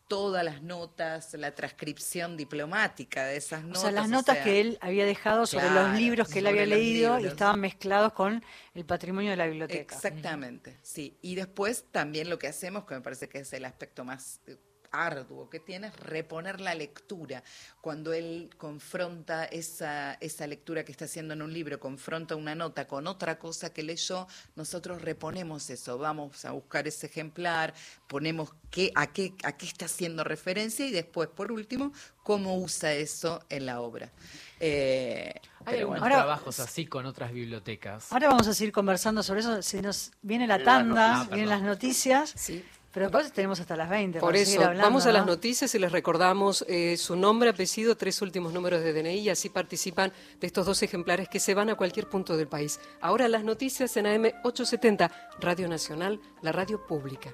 [0.07, 3.81] todas las notas, la transcripción diplomática de esas O notas.
[3.81, 6.65] sea, las notas sea, que él había dejado sobre Claro, los libros que él había
[6.67, 8.43] leído y estaban mezclados con
[8.75, 9.95] el patrimonio de la biblioteca.
[9.95, 11.17] Exactamente, sí.
[11.21, 14.57] Y después también lo que hacemos, que me parece que es el aspecto más eh,
[15.03, 17.43] arduo que tiene, es reponer la lectura.
[17.81, 22.87] Cuando él confronta esa, esa lectura que está haciendo en un libro, confronta una nota
[22.87, 27.73] con otra cosa que leyó, nosotros reponemos eso, vamos a buscar ese ejemplar,
[28.07, 31.91] ponemos qué, a, qué, a qué está haciendo referencia y después, por último,
[32.23, 34.11] cómo usa eso en la obra.
[34.59, 35.33] Eh,
[35.65, 36.03] Hay algunos bueno.
[36.15, 38.11] Ahora- trabajos así con otras bibliotecas.
[38.11, 39.61] Ahora vamos a seguir conversando sobre eso.
[39.61, 42.63] Se nos viene la tanda, vienen las noticias, Sí.
[42.95, 44.21] Pero después tenemos hasta las 20.
[44.21, 45.33] Por eso, hablando, vamos a las ¿no?
[45.33, 49.49] noticias y les recordamos eh, su nombre, apellido, tres últimos números de DNI y así
[49.49, 52.79] participan de estos dos ejemplares que se van a cualquier punto del país.
[53.01, 57.33] Ahora las noticias en AM 870, Radio Nacional, la radio pública.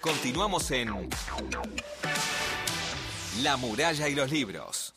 [0.00, 1.10] Continuamos en
[3.42, 4.94] La muralla y los libros.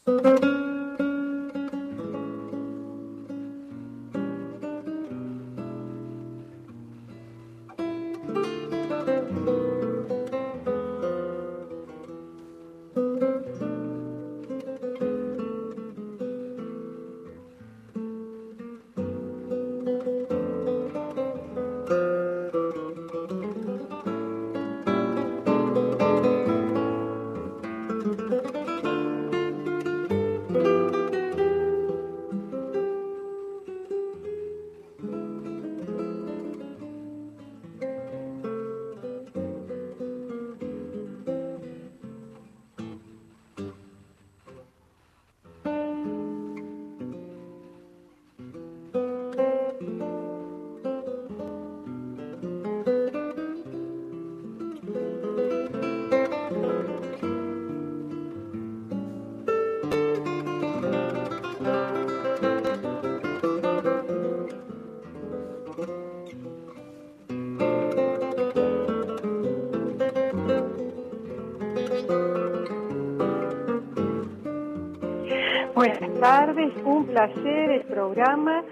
[76.20, 78.64] Tardes, un placer el programa.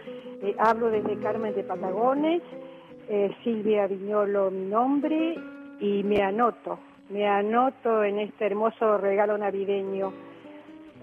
[0.42, 2.42] Eh, hablo desde Carmen de Patagones,
[3.08, 5.36] eh, Silvia Viñolo mi nombre
[5.80, 6.80] y me anoto,
[7.10, 10.12] me anoto en este hermoso regalo navideño.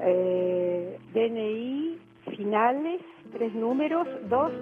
[0.00, 1.98] Eh, DNI
[2.36, 3.00] finales,
[3.32, 4.52] tres números, dos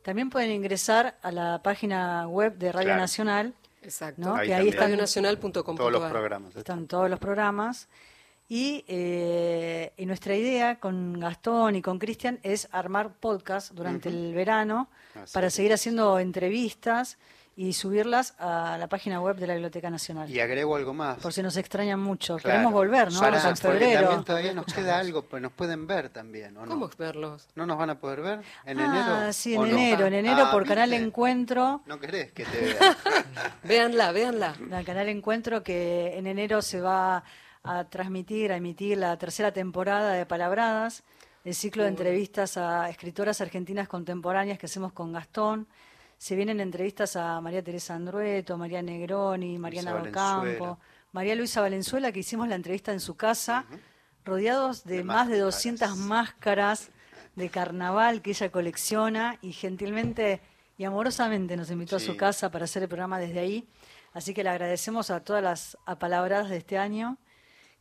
[0.02, 3.00] También pueden ingresar a la página web de Radio Claro.
[3.00, 4.22] Nacional, Exacto.
[4.22, 4.36] ¿no?
[4.36, 5.00] Ahí que ahí también.
[5.00, 5.76] están, Radionacional.com.
[5.76, 6.54] Todos los programas.
[6.54, 7.88] están todos los programas.
[8.48, 14.34] Y, eh, y nuestra idea con Gastón y con Cristian es armar podcast durante el
[14.34, 15.54] verano Así para es.
[15.54, 17.18] seguir haciendo entrevistas
[17.60, 20.30] y subirlas a la página web de la Biblioteca Nacional.
[20.30, 21.18] Y agrego algo más.
[21.18, 22.36] Por si nos extrañan mucho.
[22.38, 22.54] Claro.
[22.54, 23.20] Queremos volver, ¿no?
[23.20, 24.00] Para- en febrero.
[24.00, 26.70] también todavía nos queda algo, pues nos pueden ver también, ¿o no?
[26.70, 27.48] ¿Cómo verlos?
[27.56, 29.32] ¿No nos van a poder ver en ah, enero?
[29.34, 30.06] sí, en enero.
[30.06, 30.90] En enero Ah, por Canal.
[30.94, 31.82] Encuentro.
[31.84, 32.96] No querés que te vean.
[33.64, 34.54] Véanla, véanla.
[34.70, 37.24] La Canal Encuentro que en enero se va
[37.62, 41.02] a transmitir, a emitir la tercera temporada de Palabradas,
[41.44, 45.68] el ciclo de entrevistas a escritoras argentinas contemporáneas que hacemos con Gastón.
[46.20, 50.78] Se vienen entrevistas a María Teresa Andrueto, María Negroni, Mariana Docampo.
[51.12, 53.64] María Luisa Valenzuela, que hicimos la entrevista en su casa,
[54.26, 55.54] rodeados de, De más de máscaras.
[55.54, 56.90] 200 máscaras
[57.36, 60.42] de carnaval que ella colecciona y gentilmente
[60.76, 63.66] y amorosamente nos invitó a su casa para hacer el programa desde ahí.
[64.12, 67.16] Así que le agradecemos a todas las apalabradas de este año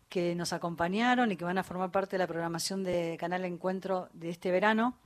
[0.07, 4.07] que nos acompañaron y que van a formar parte de la programación de Canal Encuentro
[4.13, 4.97] de este verano.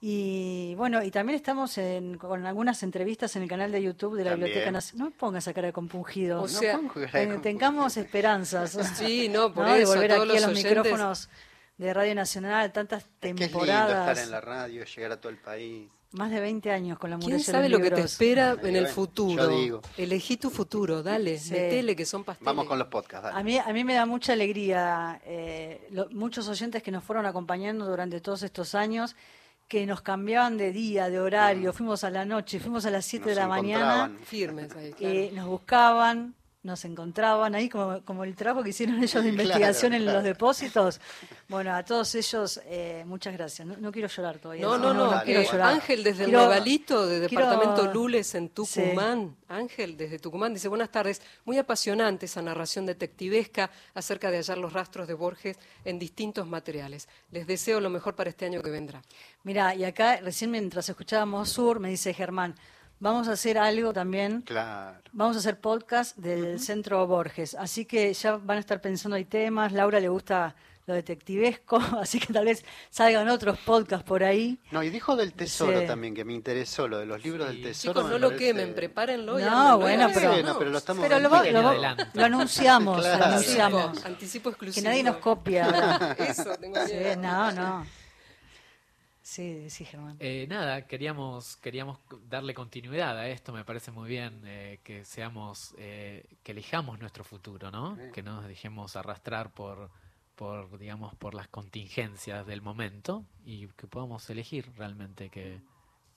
[0.00, 4.24] Y bueno, y también estamos en- con algunas entrevistas en el canal de YouTube de
[4.24, 4.46] la También.
[4.50, 4.98] Biblioteca Nacional.
[5.06, 6.38] No me pongas esa cara de compungido.
[6.38, 7.42] O No sea, pongo cara de confusión.
[7.42, 8.70] tengamos esperanzas.
[8.96, 9.74] Sí, no, por ¿no?
[9.74, 11.28] de eso, volver todos aquí a los los oyentes- micrófonos
[11.78, 15.20] de Radio Nacional, tantas Es que es lindo temporadas, estar en la radio, llegar a
[15.20, 15.88] todo el país.
[16.12, 18.52] más de 20 años con la ¿Quién muralla de sabe los lo que te espera
[18.62, 19.42] Ay, en el futuro?
[19.44, 19.82] yo digo.
[19.98, 21.52] Elegí tu futuro, dale, Sí.
[21.52, 22.46] metele que son pasteles.
[22.46, 23.38] Vamos con los podcasts, dale.
[23.38, 27.26] A mí, a mí me da mucha alegría eh, lo- muchos oyentes que nos fueron
[27.26, 29.16] acompañando durante todos estos años,
[29.68, 33.26] que nos cambiaban de día, de horario, fuimos a la noche, fuimos a las 7
[33.26, 34.10] Nos de la mañana.
[34.24, 35.14] Firmes ahí, claro.
[35.14, 39.30] eh, nos buscaban, nos encontraban ahí, como, como el trabajo que hicieron ellos de Claro,
[39.30, 40.18] investigación en claro.
[40.18, 41.00] los depósitos.
[41.48, 43.66] Bueno, a todos ellos, eh, muchas gracias.
[43.66, 44.62] No, no quiero llorar todavía.
[44.66, 45.08] No, no, no.
[45.10, 45.74] dale, quiero eh, llorar.
[45.74, 48.52] Ángel desde Quiero- el Nogalito, de quiero- Departamento Lules en Sí.
[48.54, 49.36] Tucumán.
[49.48, 51.22] Ángel desde Tucumán dice, buenas tardes.
[51.44, 57.08] Muy apasionante esa narración detectivesca acerca de hallar los rastros de Borges en distintos materiales.
[57.30, 59.00] Les deseo lo mejor para este año que vendrá.
[59.44, 62.54] Mira, y acá recién mientras escuchábamos Sur, me dice Germán,
[63.00, 64.98] vamos a hacer algo también Claro.
[65.12, 69.24] Vamos a hacer podcast del Centro Borges, así que ya van a estar pensando hay
[69.24, 69.72] temas.
[69.72, 70.54] Laura le gusta
[70.86, 74.58] lo detectivesco, así que tal vez salgan otros podcasts por ahí.
[74.70, 75.86] No, y dijo del tesoro Sí.
[75.86, 78.00] también, que me interesó, lo de los libros del tesoro.
[78.00, 79.38] Chicos, no lo parece- quemen, prepárenlo.
[79.38, 82.06] y No, ármenlo, bueno, y pero- pero lo estamos Pero lo, lo, adelante.
[82.14, 83.18] lo anunciamos, Claro.
[83.18, 83.84] lo anunciamos.
[83.84, 84.82] Anticipo, anticipo exclusivo.
[84.82, 85.66] Que nadie nos copia.
[86.18, 87.16] Eso, tengo Sí, miedo.
[87.20, 87.86] no, no.
[89.30, 90.16] Sí, sí, Germán.
[90.20, 91.98] Eh, nada, queríamos queríamos
[92.30, 97.24] darle continuidad a esto, me parece muy bien eh, que seamos, eh, que elijamos nuestro
[97.24, 97.98] futuro, ¿no?
[98.14, 99.90] Que no nos dejemos arrastrar por,
[100.34, 105.60] por, digamos, por las contingencias del momento y que podamos elegir realmente que,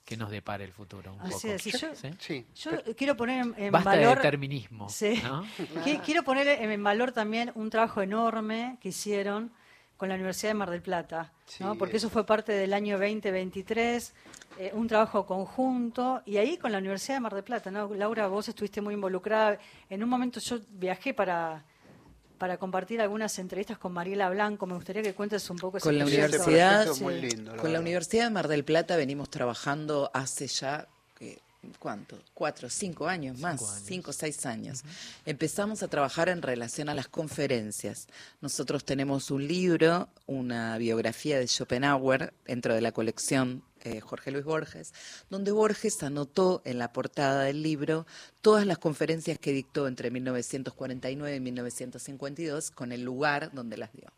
[0.06, 1.78] que nos depare el futuro un Así poco.
[1.78, 2.08] yo- ¿Sí?
[2.18, 2.46] Sí.
[2.54, 4.16] Yo quiero poner en, en Basta de valor...
[4.22, 5.20] determinismo, Sí.
[6.06, 9.52] Quiero poner en valor también un trabajo enorme que hicieron
[10.02, 11.76] con la Universidad de Mar del Plata, ¿no?
[11.76, 12.08] Porque eso.
[12.08, 14.12] eso fue parte del año 2023,
[14.58, 17.94] eh, un trabajo conjunto, y ahí con la Universidad de Mar del Plata, ¿no?
[17.94, 19.60] Laura, vos estuviste muy involucrada.
[19.88, 21.64] En un momento yo viajé para,
[22.36, 25.96] para compartir algunas entrevistas con Mariela Blanco, me gustaría que cuentes un poco ese Con
[25.96, 27.78] la universidad, proyecto es muy lindo, la Con la.
[27.78, 30.88] Universidad de Mar del Plata venimos trabajando hace ya,
[31.78, 32.18] ¿cuánto?
[32.34, 33.84] Cuatro, cinco años más, Cinco años.
[33.86, 34.82] cinco, seis años.
[35.26, 38.08] Empezamos a trabajar en relación a las conferencias.
[38.40, 44.44] Nosotros tenemos un libro, una biografía de Schopenhauer dentro de la colección eh, Jorge Luis
[44.44, 44.94] Borges,
[45.28, 48.06] donde Borges anotó en la portada del libro
[48.40, 54.12] todas las conferencias que dictó entre 1949 y 1952 con el lugar donde las dio.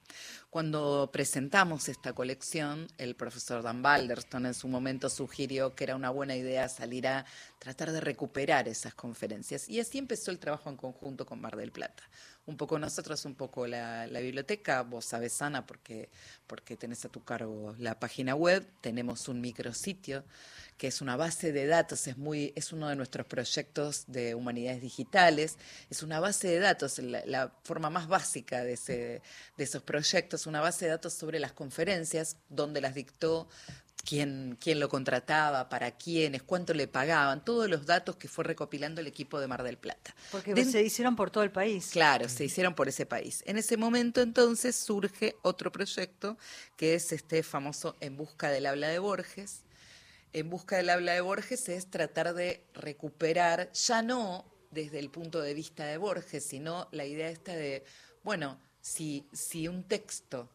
[0.54, 6.10] Cuando presentamos esta colección, el profesor Dan Balderston en su momento sugirió que era una
[6.10, 7.26] buena idea salir a
[7.58, 9.68] tratar de recuperar esas conferencias.
[9.68, 12.04] Y así empezó el trabajo en conjunto con Mar del Plata.
[12.46, 16.10] Un poco nosotros, un poco la, biblioteca, vos sabés, Ana, porque,
[16.46, 20.24] porque tenés a tu cargo la página web, tenemos un micrositio
[20.76, 24.82] que es una base de datos, es, muy, es uno de nuestros proyectos de humanidades
[24.82, 25.56] digitales,
[25.88, 29.22] es una base de datos, la, forma más básica de
[29.56, 33.48] esos proyectos, una base de datos sobre las conferencias, dónde las dictó,
[34.04, 39.00] quién, quién lo contrataba, para quiénes, cuánto le pagaban, todos los datos que fue recopilando
[39.00, 40.14] el equipo de Mar del Plata.
[40.30, 41.90] Porque se hicieron por todo el país.
[41.90, 43.42] Claro, se hicieron por ese país.
[43.46, 46.38] En ese momento entonces surge otro proyecto
[46.76, 49.62] que es este famoso En Busca del Habla de Borges.
[50.32, 55.40] En Busca del Habla de Borges es tratar de recuperar, ya no desde el punto
[55.40, 57.84] de vista de Borges, sino la idea esta de,
[58.24, 60.50] bueno, si, un texto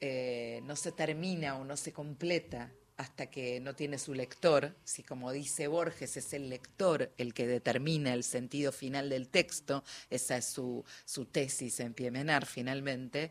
[0.00, 5.04] eh, no se termina o no se completa hasta que no tiene su lector, si
[5.04, 10.38] como dice Borges es el lector el que determina el sentido final del texto, esa
[10.38, 13.30] es su, su tesis en Piemenar finalmente,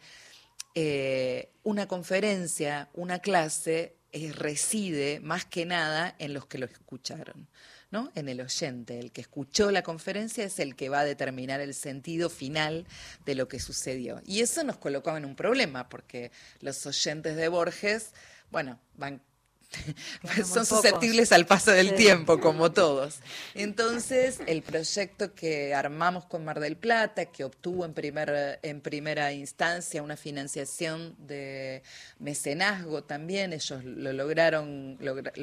[0.73, 7.49] eh, una conferencia, una clase eh, reside más que nada en los que lo escucharon.
[7.91, 8.11] ¿No?
[8.15, 8.99] en el oyente.
[8.99, 12.85] El que escuchó la conferencia es el que va a determinar el sentido final
[13.25, 14.21] de lo que sucedió.
[14.25, 18.13] Y eso nos colocaba en un problema, porque los oyentes de Borges,
[18.51, 19.21] bueno, van
[20.45, 23.19] son susceptibles al paso del tiempo, como todos.
[23.53, 29.31] Entonces, el proyecto que armamos con Mar del Plata, que obtuvo en, primer, en primera
[29.33, 31.83] instancia una financiación de
[32.19, 34.97] mecenazgo también, ellos lo lograron,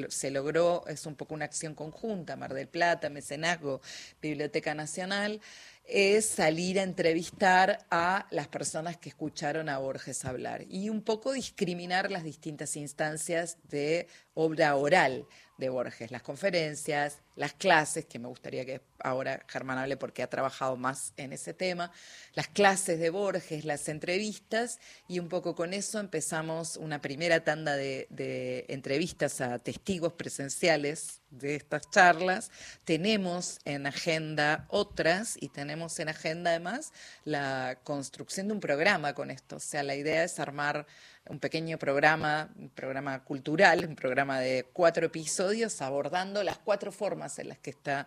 [0.09, 3.81] se logró, es un poco una acción conjunta, Mar del Plata, mecenazgo,
[4.21, 5.41] Biblioteca Nacional
[5.87, 11.31] es salir a entrevistar a las personas que escucharon a Borges hablar y un poco
[11.31, 15.27] discriminar las distintas instancias de obra oral
[15.57, 20.29] de Borges, las conferencias, las clases, que me gustaría que ahora Germán hable porque ha
[20.29, 21.91] trabajado más en ese tema,
[22.33, 27.75] las clases de Borges, las entrevistas, y un poco con eso empezamos una primera tanda
[27.75, 32.51] de, de entrevistas a testigos presenciales de estas charlas.
[32.83, 36.93] Tenemos en agenda otras y tenemos en agenda además
[37.25, 39.57] la construcción de un programa con esto.
[39.57, 40.85] O sea, la idea es armar
[41.27, 47.24] un pequeño programa, un programa cultural, un programa de cuatro episodios abordando las cuatro formas
[47.39, 48.05] en las que está,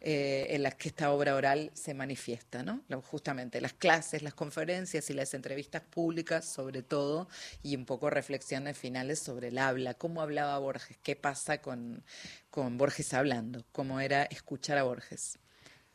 [0.00, 2.82] eh, en las que esta obra oral se manifiesta, ¿no?
[3.02, 7.28] Justamente las clases, las conferencias y las entrevistas públicas, sobre todo,
[7.62, 12.02] y un poco reflexiones finales sobre el habla, cómo hablaba Borges, qué pasa con,
[12.50, 15.38] con Borges hablando, cómo era escuchar a Borges.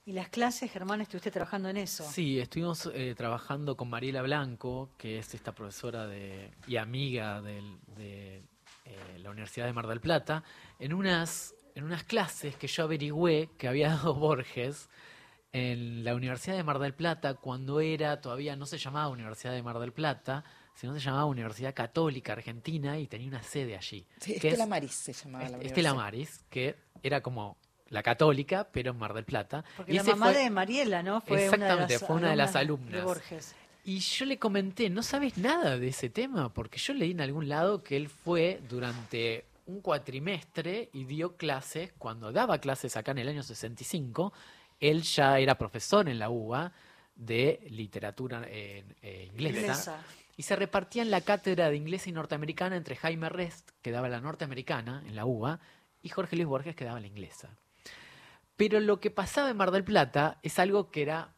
[0.07, 2.07] ¿Y las clases, Germán, estuviste trabajando en eso?
[2.11, 8.43] Sí, estuvimos eh, trabajando con Mariela Blanco, que es esta profesora de, y amiga de
[8.85, 10.43] eh, la Universidad de Mar del Plata,
[10.77, 14.89] en unas, en unas clases que yo averigüé que había dado Borges
[15.51, 19.63] en la Universidad de Mar del Plata cuando era, todavía no se llamaba Universidad de
[19.63, 24.05] Mar del Plata, sino se llamaba Universidad Católica Argentina y tenía una sede allí.
[24.19, 27.57] Sí, Estela Maris se llamaba la Estela Maris, que era como
[27.87, 29.63] la católica, pero en Mar del Plata.
[29.77, 31.21] Porque y la mamá de Mariela, ¿no?
[31.21, 33.03] Fue exactamente, fue una de las alumnas.
[33.03, 33.55] Borges.
[33.85, 37.47] Y yo le comenté, no sabes nada de ese tema, porque yo leí en algún
[37.47, 43.19] lado que él fue durante un cuatrimestre y dio clases, cuando daba clases acá en
[43.19, 44.33] el año 65,
[44.79, 46.73] él ya era profesor en la UBA
[47.15, 48.83] de literatura eh,
[49.31, 50.05] inglesa, inglesa,
[50.37, 54.19] y se repartían la cátedra de inglés y norteamericana entre Jaime Rest, que daba la
[54.19, 55.59] norteamericana en la UBA,
[56.01, 57.57] y Jorge Luis Borges, que daba la inglesa.
[58.55, 61.33] Pero lo que pasaba en Mar del Plata es algo que era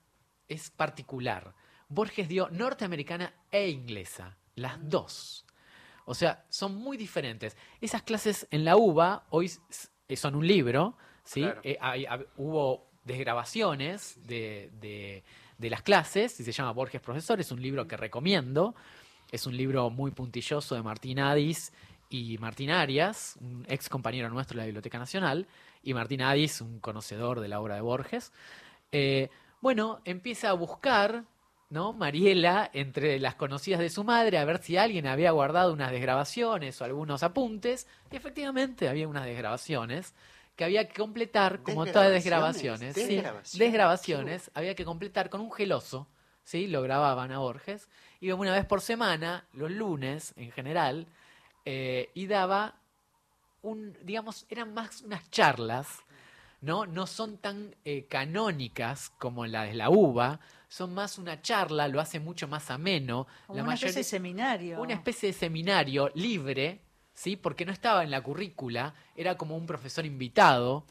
[0.48, 1.54] es particular.
[1.90, 5.47] Borges dio norteamericana e inglesa, las dos.
[6.10, 7.58] O sea, son muy diferentes.
[7.82, 9.52] Esas clases en la UBA hoy
[10.16, 10.96] son un libro,
[11.26, 11.46] ¿sí?
[11.64, 11.78] Eh,
[12.38, 14.72] hubo desgrabaciones de,
[15.58, 18.74] de, las clases, y se llama Borges Profesor, es un libro que recomiendo.
[19.34, 21.74] Es un libro muy puntilloso de Martín Adis
[22.10, 25.46] y Martín Arias, un ex compañero nuestro de la Biblioteca Nacional,
[25.84, 28.32] y Martín Adis, un conocedor de la obra de Borges.
[28.94, 29.28] Eh,
[29.60, 31.26] bueno, empieza a buscar,
[31.70, 31.94] ¿no?
[31.94, 36.80] Mariela, entre las conocidas de su madre, a ver si alguien había guardado unas desgrabaciones
[36.82, 37.88] o algunos apuntes.
[38.12, 40.14] Y efectivamente había unas desgrabaciones
[40.56, 42.96] que había que completar, como todas desgrabaciones.
[42.96, 43.50] Desgrabaciones.
[43.50, 44.52] Sí, desgrabaciones.
[44.54, 46.08] Había que completar con un geloso.
[46.48, 46.68] ¿sí?
[46.68, 47.90] Lo grababan a Borges.
[48.22, 51.08] Iba una vez por semana, los lunes en general,
[51.66, 52.76] eh, y daba
[53.62, 56.00] un, digamos, eran más unas charlas,
[56.62, 56.86] ¿no?
[56.86, 62.00] No son tan eh, canónicas como la de la uva, son más una charla, lo
[62.00, 63.28] hace mucho más ameno.
[63.50, 64.82] la una especie de seminario.
[64.82, 66.82] Una especie de seminario libre,
[67.14, 67.36] ¿sí?
[67.36, 70.86] Porque no estaba en la currícula, era como un profesor invitado.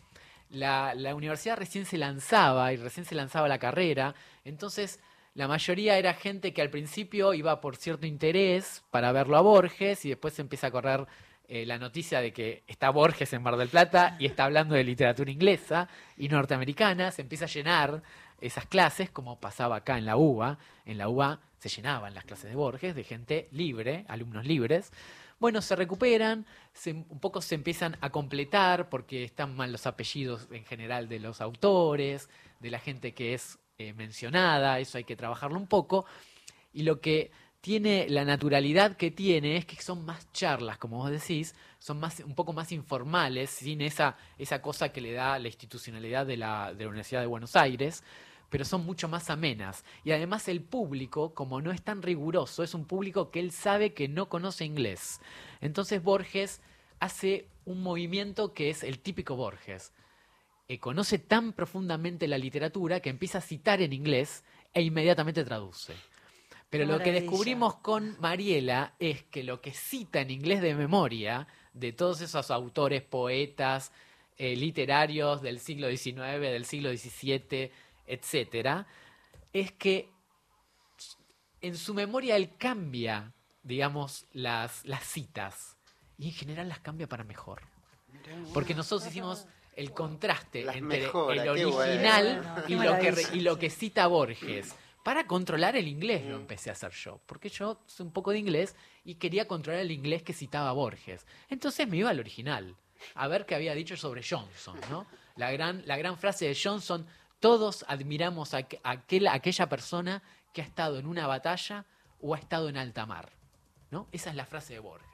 [0.49, 4.15] La, la universidad recién se lanzaba y recién se lanzaba la carrera,
[4.45, 5.01] entonces
[5.37, 10.07] la mayoría era gente que al principio iba por cierto interés para verlo a Borges
[10.07, 11.07] y después empieza a correr
[11.49, 14.85] eh, la noticia de que está Borges en Mar del Plata y está hablando de
[14.85, 18.03] literatura inglesa y norteamericana, se empieza a llenar
[18.41, 20.59] esas clases, como pasaba acá en la UBA.
[20.85, 24.93] En la UBA se llenaban las clases de Borges de gente libre, alumnos libres.
[25.39, 26.47] Bueno, se recuperan,
[26.87, 31.41] un poco se empiezan a completar porque están mal los apellidos en general de los
[31.41, 32.31] autores,
[32.61, 36.07] de la gente que es eh, mencionada, eso hay que trabajarlo un poco.
[36.73, 37.31] Y lo que
[37.67, 42.21] tiene la naturalidad que tiene es que son más charlas, como vos decís, son más,
[42.21, 46.73] un poco más informales, sin esa, esa cosa que le da la institucionalidad de la,
[46.79, 48.05] Universidad de Buenos Aires,
[48.51, 49.85] pero son mucho más amenas.
[50.05, 53.95] Y además el público, como no es tan riguroso, es un público que él sabe
[53.95, 55.21] que no conoce inglés.
[55.61, 56.61] Entonces Borges
[57.01, 59.93] hace un movimiento que es el típico Borges.
[60.69, 65.95] Eh, conoce tan profundamente la literatura que empieza a citar en inglés e inmediatamente traduce.
[66.71, 71.47] Pero lo que descubrimos con Mariela es que lo que cita en inglés de memoria
[71.73, 73.93] de todos esos autores, poetas,
[74.39, 77.71] eh, literarios del siglo XIX, del siglo XVII,
[78.07, 78.87] etcétera,
[79.53, 80.11] es que
[81.61, 85.77] en su memoria él cambia, digamos, las, las citas
[86.19, 87.63] y en general las cambia para mejor.
[88.53, 89.47] Porque nosotros hicimos
[89.77, 92.83] el contraste Las entre mejora, el original bueno.
[92.83, 94.75] y, lo que, y lo que cita Borges.
[95.07, 98.39] Para controlar el inglés lo empecé a hacer yo, porque yo sé un poco de
[98.41, 101.25] inglés y quería controlar el inglés que citaba Borges.
[101.49, 102.75] Entonces me iba al original,
[103.15, 105.07] a ver qué había dicho sobre Johnson, ¿no?
[105.37, 107.07] La gran, la gran frase de Johnson,
[107.39, 111.85] todos admiramos a, aqu- aquel- aquella persona que ha estado en una batalla
[112.21, 113.31] o ha estado en alta mar,
[113.93, 114.09] ¿no?
[114.11, 115.07] Esa es la frase de Borges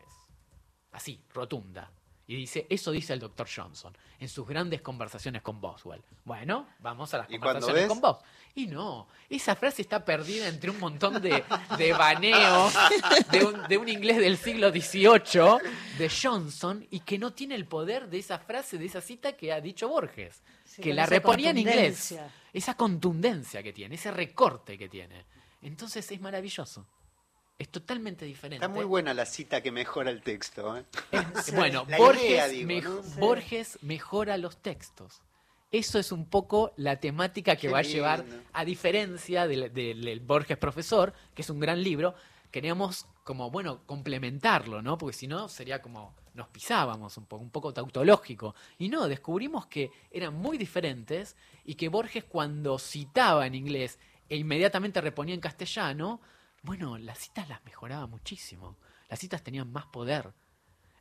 [0.93, 1.91] así, rotunda.
[2.27, 6.01] Y dice, eso dice el doctor Johnson en sus grandes conversaciones con Boswell.
[6.25, 8.19] Bueno, vamos a las ¿Y cuando conversaciones con Bos.
[8.55, 11.43] Y no, esa frase está perdida entre un montón de,
[11.77, 12.73] de baneos
[13.33, 15.59] de un, de un inglés del siglo XVIII,
[15.99, 19.53] de Johnson, y que no tiene el poder de esa frase, de esa cita que
[19.53, 21.77] ha dicho Borges, Sí, que la esa reponía en inglés.
[22.09, 22.31] contundencia.
[22.53, 25.25] Esa contundencia que tiene, ese recorte que tiene.
[25.63, 26.87] Entonces es maravilloso.
[27.63, 28.57] Es totalmente diferente.
[28.65, 30.77] Está muy buena la cita que mejora el texto.
[30.77, 30.85] ¿eh?
[31.13, 33.03] Es- bueno, La Borges, idea, digo, mej- ¿no?
[33.05, 33.21] Sí.
[33.21, 35.23] Borges mejora los textos.
[35.71, 38.43] Eso es un poco la temática que Qué va a llevar, lindo.
[38.53, 42.17] a diferencia del, del- del Borges Profesor, que es un gran libro,
[42.51, 44.99] queríamos como, bueno, complementarlo, ¿no?
[44.99, 48.57] Porque si no sería como nos pisábamos un poco, un poco tautológico.
[48.79, 54.37] Y no, descubrimos que eran muy diferentes y que Borges cuando citaba en inglés e
[54.37, 56.21] inmediatamente reponía en castellano,
[56.63, 58.77] bueno, las citas las mejoraba muchísimo.
[59.09, 60.33] Las citas tenían más poder.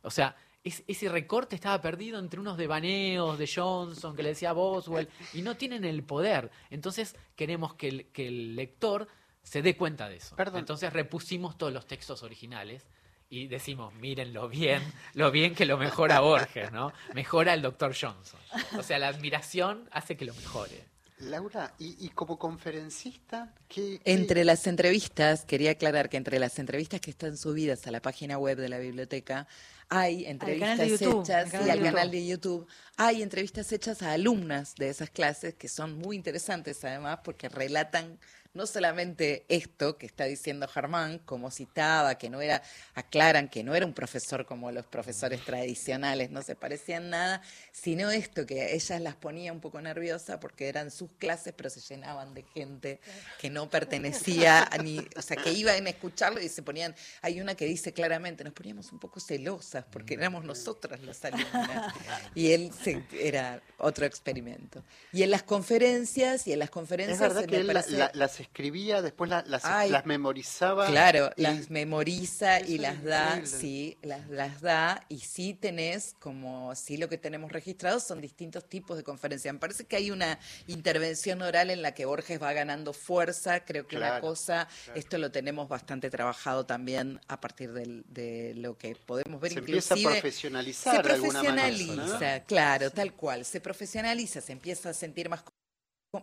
[0.02, 4.50] O sea, es- ese recorte estaba perdido entre unos devaneos de Johnson que le decía
[4.50, 6.50] a Boswell y no tienen el poder.
[6.70, 9.08] Entonces queremos que el, que el lector
[9.42, 10.36] se dé cuenta de eso.
[10.36, 10.60] Perdón.
[10.60, 12.86] Entonces repusimos todos los textos originales
[13.28, 14.82] y decimos, miren lo bien,
[15.14, 16.92] lo bien que lo mejora Borges, ¿no?
[17.14, 18.38] Mejora el doctor Johnson.
[18.78, 20.84] O sea, la admiración hace que lo mejore.
[21.22, 23.54] Laura, ¿y, y como conferencista?
[23.68, 27.90] ¿qué, qué- Entre las entrevistas, quería aclarar que entre las entrevistas que están subidas a
[27.90, 29.46] la página web de la biblioteca,
[29.88, 32.66] hay entrevistas YouTube, hechas al y al canal de YouTube,
[32.96, 38.18] hay entrevistas hechas a alumnas de esas clases que son muy interesantes además porque relatan
[38.54, 42.62] no solamente esto que está diciendo Germán, como citaba, que no era,
[42.94, 47.40] aclaran que no era un profesor como los profesores tradicionales, no se parecían nada,
[47.72, 51.80] sino esto que ellas las ponía un poco nerviosa porque eran sus clases, pero se
[51.80, 53.00] llenaban de gente
[53.40, 57.40] que no pertenecía a ni, o sea, que iban a escucharlo y se ponían, hay
[57.40, 61.94] una que dice claramente, nos poníamos un poco celosas porque éramos nosotras las alumnas.
[62.34, 64.82] Y él se- era otro experimento.
[65.12, 67.96] Y en las conferencias, y en las conferencias Es verdad me que él la- parece-
[67.98, 69.90] la- las escribía, después la- las, Ay.
[69.90, 70.86] las memorizaba.
[70.86, 73.46] Claro, y- las memoriza y las da, increíble.
[73.58, 78.68] sí, las, las da y sí tenés como, sí lo que tenemos registrado son distintos
[78.68, 79.52] tipos de conferencias.
[79.54, 83.86] Me parece que hay una intervención oral en la que Borges va ganando fuerza, creo
[83.86, 84.98] que una Claro, cosa, claro.
[85.00, 89.58] esto lo tenemos bastante trabajado también a partir del- de lo que podemos ver Se
[89.60, 90.20] empieza a inclusive.
[90.20, 91.66] profesionalizar Se de alguna manera.
[91.68, 92.44] profesionaliza, ¿no?
[92.46, 93.44] claro, tal cual.
[93.44, 95.42] Se profesionaliza, se empieza a sentir más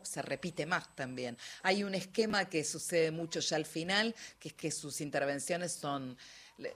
[0.03, 1.35] se repite más también.
[1.63, 6.15] Hay un esquema que sucede mucho ya al final, que es que sus intervenciones son,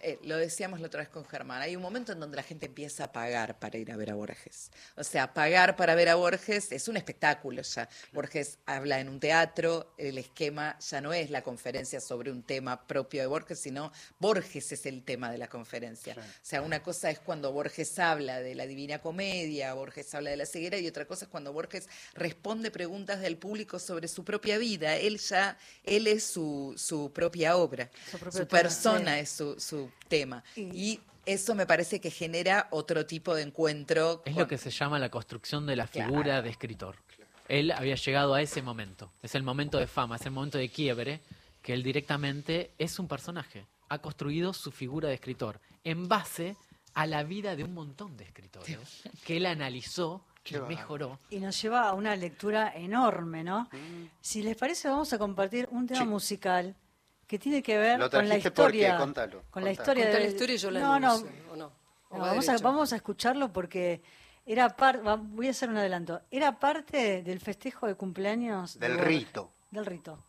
[0.02, 2.68] eh, lo decíamos la otra vez con Germán, hay un momento en donde la gente
[2.68, 4.72] empieza a pagar para ir a ver a Borges.
[4.96, 7.90] O sea, pagar para ver a Borges es un espectáculo ya.
[8.14, 12.88] Borges habla en un teatro, el esquema ya no es la conferencia sobre un tema
[12.88, 16.16] propio de Borges, sino Borges es el tema de la conferencia.
[16.18, 20.38] O sea, una cosa es cuando Borges habla de la Divina Comedia, Borges habla de
[20.38, 24.58] la ceguera, y otra cosa es cuando Borges responde preguntas del público sobre su propia
[24.58, 24.96] vida.
[24.96, 27.90] Él ya, él es su, su propia obra,
[28.32, 29.20] Su persona sí.
[29.22, 29.73] es su, su
[30.08, 30.44] tema.
[30.56, 30.62] Y-
[30.94, 34.22] Y eso me parece que genera otro tipo de encuentro.
[34.26, 36.10] Es con- lo que se llama la construcción de la Claro.
[36.10, 36.98] figura de escritor.
[37.48, 39.12] Él había llegado a ese momento.
[39.22, 41.22] Es el momento de fama, es el momento de quiebre,
[41.62, 43.66] que él directamente es un personaje.
[43.90, 46.56] Ha construido su figura de escritor en base
[46.94, 48.78] a la vida de un montón de escritores
[49.26, 51.20] que él analizó y Qué mejoró.
[51.30, 53.70] Y nos lleva a una lectura enorme, ¿no?
[54.22, 56.06] Si les parece, vamos a compartir un tema Sí.
[56.08, 56.76] musical
[57.34, 58.98] que tiene que ver Lo con la trajiste porque, historia.
[59.00, 61.72] contalo, con la historia Contá la historia y yo la No, no, ¿o no?
[62.10, 64.04] ¿O no, va vamos, a, vamos a escucharlo porque
[64.46, 69.00] era parte, voy a hacer un adelanto, era parte del festejo de cumpleaños de Del
[69.00, 69.50] rito.
[69.72, 70.20] Del rito.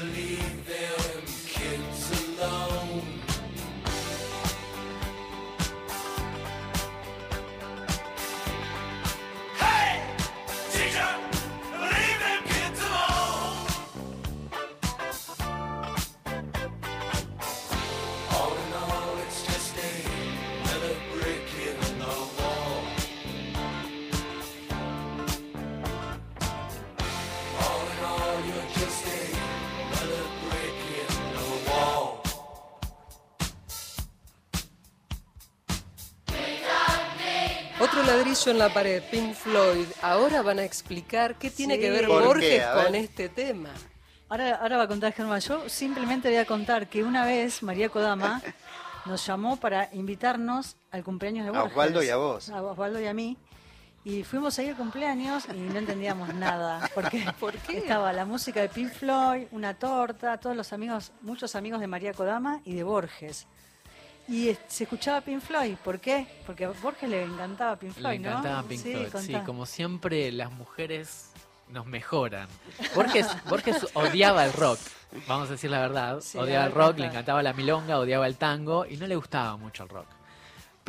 [0.00, 0.29] believe.
[38.46, 39.86] En la pared, Pink Floyd.
[40.02, 41.80] Ahora van a explicar qué tiene Sí.
[41.80, 42.06] que ver.
[42.06, 42.84] Borges A ver.
[42.86, 43.70] con este tema.
[44.28, 45.40] Ahora, ahora va a contar Germán.
[45.40, 48.40] Yo simplemente voy a contar que una vez María Kodama
[49.06, 51.72] nos llamó para invitarnos al cumpleaños de A Borges.
[51.72, 52.48] Osvaldo y a vos.
[52.50, 53.36] A Osvaldo y a mí.
[54.04, 56.88] Y fuimos ahí al cumpleaños y no entendíamos nada.
[56.94, 57.78] Porque ¿Por qué?
[57.78, 62.14] estaba la música de Pink Floyd, una torta, todos los amigos, muchos amigos de María
[62.14, 63.46] Kodama y de Borges.
[64.30, 65.74] Y se escuchaba Pink Floyd.
[65.84, 66.24] ¿Por qué?
[66.46, 68.28] Porque a Borges le encantaba Pink Le Floyd, ¿no?
[68.30, 69.24] encantaba Pink Sí, Floyd.
[69.24, 71.32] Sí, como siempre, las mujeres
[71.68, 72.48] nos mejoran.
[72.94, 74.78] Borges, Borges odiaba el rock,
[75.26, 76.20] vamos a decir la verdad.
[76.20, 79.56] Sí, odiaba el rock, le encantaba la milonga, odiaba el tango y no le gustaba
[79.56, 80.06] mucho el rock.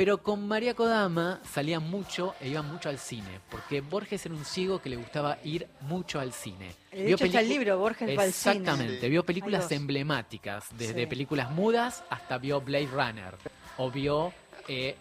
[0.01, 4.45] Pero con María Kodama salían mucho e iban mucho al cine, porque Borges era un
[4.45, 6.73] ciego que le gustaba ir mucho al cine.
[6.91, 8.55] De hecho, está el libro, Borges va al cine.
[8.55, 11.05] Exactamente, vio películas emblemáticas, desde Sí.
[11.05, 13.35] películas mudas hasta vio Blade Runner,
[13.77, 14.33] o vio
[14.68, 14.95] eh,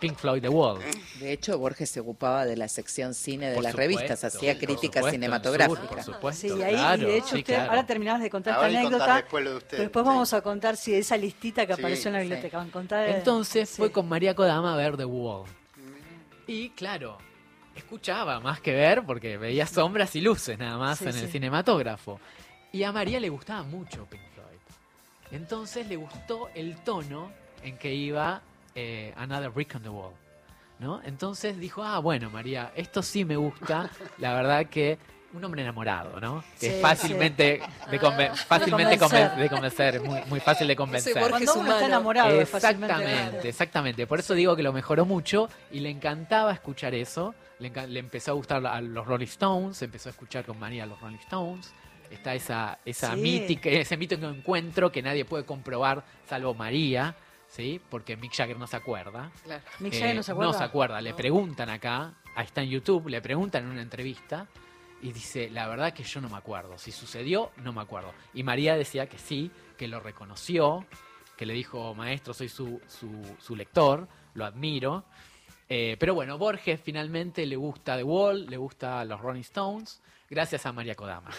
[0.00, 0.80] Pink Floyd The Wall.
[1.20, 4.52] De hecho, Borges se ocupaba de la sección cine de Por las supuesto, revistas, hacía
[4.54, 5.80] por crítica supuesto, en cinematográfica.
[5.80, 7.70] Sur, por supuesto, Sí, y ahí, claro, y de hecho, sí, usted, claro.
[7.70, 9.16] ahora terminamos de contar Ahora esta anécdota.
[9.16, 10.08] después lo de usted, pero después sí.
[10.08, 12.24] vamos a contar si esa listita que Sí, apareció en la sí.
[12.24, 12.66] biblioteca.
[12.72, 13.76] Contar, eh, Entonces sí.
[13.76, 15.46] fue con María Kodama a ver The Wall.
[16.46, 17.18] Y claro,
[17.76, 22.20] escuchaba más que ver porque veía sombras y luces nada más Sí, en el cinematógrafo.
[22.72, 24.58] Y a María le gustaba mucho Pink Floyd.
[25.30, 27.30] Entonces le gustó el tono
[27.62, 28.42] en que iba
[28.74, 30.12] eh, Another Brick on the Wall.
[30.78, 31.00] ¿no?
[31.04, 33.88] Entonces dijo, ah, bueno, María, esto sí me gusta.
[34.18, 34.98] La verdad que
[35.32, 36.42] un hombre enamorado, ¿no?
[36.60, 39.30] Que Sí, es fácilmente, de, conven- fácilmente convencer.
[39.30, 41.14] conven- de convencer, muy, muy fácil de convencer.
[41.14, 44.06] Borges Cuando uno está enamorado, Exactamente, exactamente.
[44.06, 47.34] Por eso digo que lo mejoró mucho y le encantaba escuchar eso.
[47.60, 51.00] Le, le empezó a gustar a los Rolling Stones, empezó a escuchar con María los
[51.00, 51.72] Rolling Stones.
[52.10, 53.20] Está esa, esa Sí.
[53.20, 57.14] mítica, ese mítico encuentro que nadie puede comprobar salvo María,
[57.52, 57.80] ¿sí?
[57.90, 59.30] Porque Mick Jagger no se acuerda.
[59.44, 59.62] Claro.
[59.78, 60.52] Mick Eh, Jagger no se acuerda.
[60.52, 61.00] No se acuerda.
[61.00, 61.16] Le No.
[61.16, 64.46] preguntan acá, ahí está en YouTube, le preguntan en una entrevista
[65.02, 66.78] y dice, la verdad que yo no me acuerdo.
[66.78, 68.12] Si sucedió, no me acuerdo.
[68.34, 70.86] Y María decía que sí, que lo reconoció,
[71.36, 75.04] que le dijo, maestro, soy su, su, su lector, lo admiro.
[75.68, 80.00] Eh, pero bueno, Borges finalmente le gusta The Wall, le gusta los Rolling Stones,
[80.32, 81.30] gracias a María Kodama.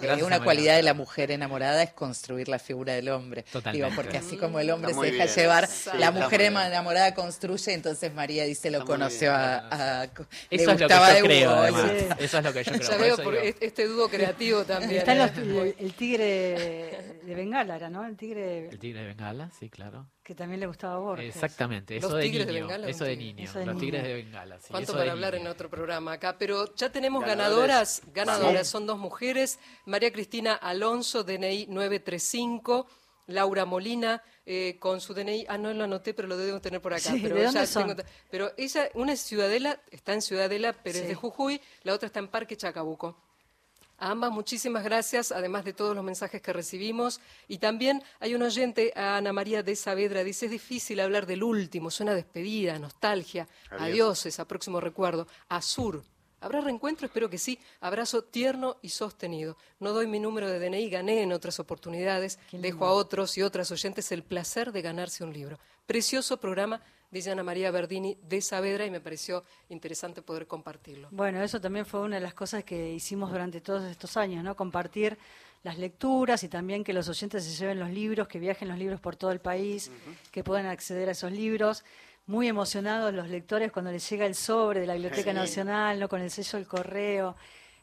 [0.00, 3.44] Eh, una cualidad de la mujer enamorada es construir la figura del hombre.
[3.44, 3.86] Totalmente.
[3.86, 5.36] Digo, porque así como el hombre se deja bien.
[5.36, 10.70] llevar, Sí, la mujer enamorada construye, entonces María dice lo conoció a, a- le Eso
[10.72, 11.66] es lo que yo de creo.
[12.18, 12.82] Eso es lo que yo creo.
[12.82, 14.98] Ya Por veo eso por digo- este dúo creativo también.
[14.98, 15.74] Está en los- ¿eh?
[15.78, 18.04] el, el tigre de Bengala, era, ¿no?
[18.06, 20.06] El tigre El tigre de Bengala, sí, claro.
[20.22, 21.34] que también le gustaba a Borges.
[21.34, 22.66] Exactamente, Los eso de tigres de niño.
[22.66, 23.44] Bengala, eso de niño.
[23.44, 23.84] Eso de los niño.
[23.84, 24.58] tigres de Bengala.
[24.60, 25.46] sí, ¿Cuánto eso para de hablar niño.
[25.46, 26.36] en otro programa acá?
[26.38, 28.72] Pero ya tenemos ganadoras, ganadoras, Sí.
[28.72, 32.86] son dos mujeres, María Cristina Alonso, DNI 935,
[33.28, 36.92] Laura Molina, eh, con su DNI, ah, no lo anoté, pero lo debo tener por
[36.92, 37.10] acá.
[37.10, 37.88] Sí, pero ¿de dónde ya son?
[37.96, 42.06] tengo- pero ella, una es Ciudadela, está en Ciudadela, pero es de Jujuy, la otra
[42.06, 43.16] está en Parque Chacabuco.
[44.04, 47.22] A ambas muchísimas gracias, además de todos los mensajes que recibimos.
[47.48, 51.42] Y también hay un oyente, a Ana María de Saavedra, dice, es difícil hablar del
[51.42, 54.26] último, suena a despedida, nostalgia, Adiós.
[54.26, 56.04] adiós, a próximo recuerdo, Azur.
[56.42, 57.06] ¿Habrá reencuentro?
[57.06, 57.58] Espero que sí.
[57.80, 59.56] Abrazo tierno y sostenido.
[59.80, 62.38] No doy mi número de DNI, gané en otras oportunidades.
[62.52, 65.58] Dejo a otros y otras oyentes el placer de ganarse un libro.
[65.86, 66.82] Precioso programa,
[67.14, 71.08] dice Ana María Verdini de Saavedra, y me pareció interesante poder compartirlo.
[71.12, 74.56] Bueno, eso también fue una de las cosas que hicimos durante todos estos años, ¿no?
[74.56, 75.16] Compartir
[75.62, 79.00] las lecturas y también que los oyentes se lleven los libros, que viajen los libros
[79.00, 79.90] por todo el país,
[80.32, 81.84] que puedan acceder a esos libros.
[82.26, 85.36] Muy emocionados los lectores cuando les llega el sobre de la Biblioteca Sí.
[85.36, 86.08] Nacional, ¿no?
[86.08, 87.36] Con el sello del correo.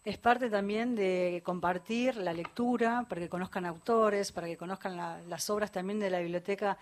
[0.03, 5.21] Es parte también de compartir la lectura, para que conozcan autores, para que conozcan la-
[5.29, 6.77] las obras también de la biblioteca.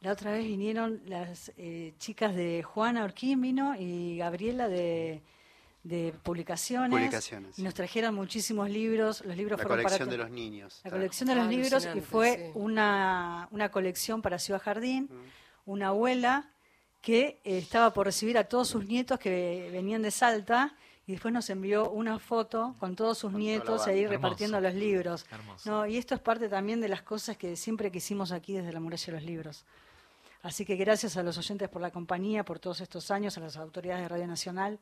[0.00, 5.22] La otra vez vinieron las eh, chicas de Juana Orquín vino y Gabriela de,
[5.82, 9.22] de publicaciones, Publicaciones, y nos trajeron muchísimos libros.
[9.26, 10.80] Los libros La fueron para colección to- de los niños.
[10.84, 12.42] la colección de los Ah, libros y fue sí.
[12.54, 15.70] una, una colección para Ciudad Jardín, Mm.
[15.70, 16.48] una abuela
[17.02, 20.74] que eh, estaba por recibir a todos sus nietos que venían de Salta
[21.06, 24.16] y después nos envió una foto con todos sus Con nietos ahí Hermoso.
[24.16, 25.26] repartiendo los libros.
[25.30, 25.70] Hermoso.
[25.70, 28.80] No, y esto es parte también de las cosas que siempre quisimos aquí desde la
[28.80, 29.64] muralla de los libros.
[30.42, 33.56] Así que gracias a los oyentes por la compañía, por todos estos años, a las
[33.56, 34.78] autoridades de Radio Nacional,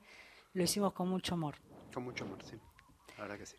[0.55, 1.57] lo hicimos con mucho amor.
[1.93, 2.57] Con mucho amor, sí.
[3.17, 3.57] La verdad que sí.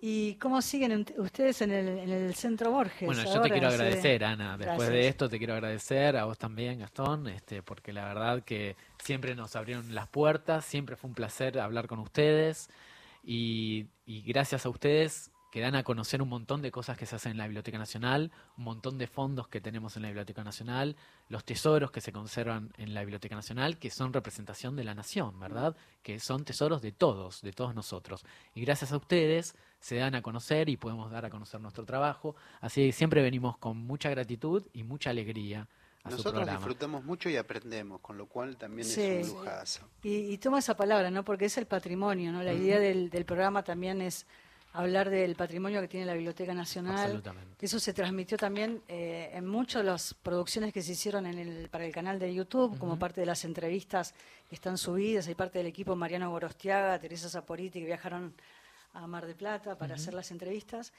[0.00, 3.04] ¿Y cómo siguen en- ustedes en el, en el Centro Borges?
[3.06, 4.56] Bueno, yo te quiero agradecer, Ana.
[4.56, 8.76] Después de esto te quiero agradecer, a vos también, Gastón, este, porque la verdad que
[9.02, 12.68] siempre nos abrieron las puertas, siempre fue un placer hablar con ustedes
[13.24, 17.16] y, y gracias a ustedes que dan a conocer un montón de cosas que se
[17.16, 20.96] hacen en la Biblioteca Nacional, un montón de fondos que tenemos en la Biblioteca Nacional,
[21.28, 25.38] los tesoros que se conservan en la Biblioteca Nacional, que son representación de la nación,
[25.40, 25.74] ¿verdad?
[26.02, 28.24] Que son tesoros de todos, de todos nosotros.
[28.54, 32.36] Y gracias a ustedes se dan a conocer y podemos dar a conocer nuestro trabajo.
[32.60, 35.66] Así que siempre venimos con mucha gratitud y mucha alegría
[36.04, 36.58] a su Nosotros programa.
[36.58, 39.00] disfrutamos mucho y aprendemos, con lo cual también Sí.
[39.02, 39.88] es un lujazo.
[40.02, 41.24] Y, y toma esa palabra, ¿no?
[41.24, 42.42] Porque es el patrimonio, ¿no?
[42.42, 44.26] La idea del, del programa también es
[44.72, 46.98] hablar del patrimonio que tiene la Biblioteca Nacional.
[46.98, 47.64] Absolutamente.
[47.64, 51.68] Eso se transmitió también eh, en muchas de las producciones que se hicieron en el,
[51.68, 54.14] para el canal de YouTube, como parte de las entrevistas
[54.48, 55.26] que están subidas.
[55.28, 58.34] Hay parte del equipo Mariano Gorostiaga, Teresa Zaporiti, que viajaron
[58.94, 60.92] a Mar de Plata para hacer las entrevistas.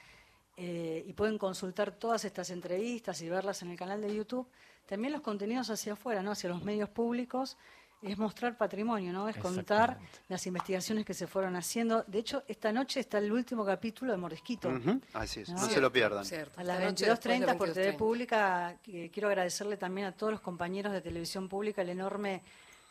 [0.57, 4.45] Eh, y pueden consultar todas estas entrevistas y verlas en el canal de YouTube.
[4.85, 6.31] También los contenidos hacia afuera, ¿no?
[6.31, 7.57] hacia los medios públicos,
[8.01, 9.27] es mostrar patrimonio, ¿no?
[9.27, 12.03] es contar las investigaciones que se fueron haciendo.
[12.07, 14.69] De hecho, esta noche está el último capítulo de Mordisquito.
[14.69, 15.59] Ujú, Así es, No.
[15.59, 16.23] no se lo pierdan.
[16.23, 16.59] Cierto.
[16.59, 17.97] A las Esta noche después de 22.30 por TV 22:30.
[17.97, 22.41] Pública, que quiero agradecerle también a todos los compañeros de Televisión Pública el enorme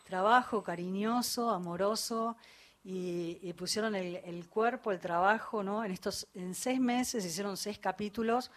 [0.07, 2.35] trabajo cariñoso, amoroso,
[2.83, 5.83] y, y pusieron el, el cuerpo, el trabajo, ¿no?
[5.83, 8.51] En estos, en seis meses hicieron seis capítulos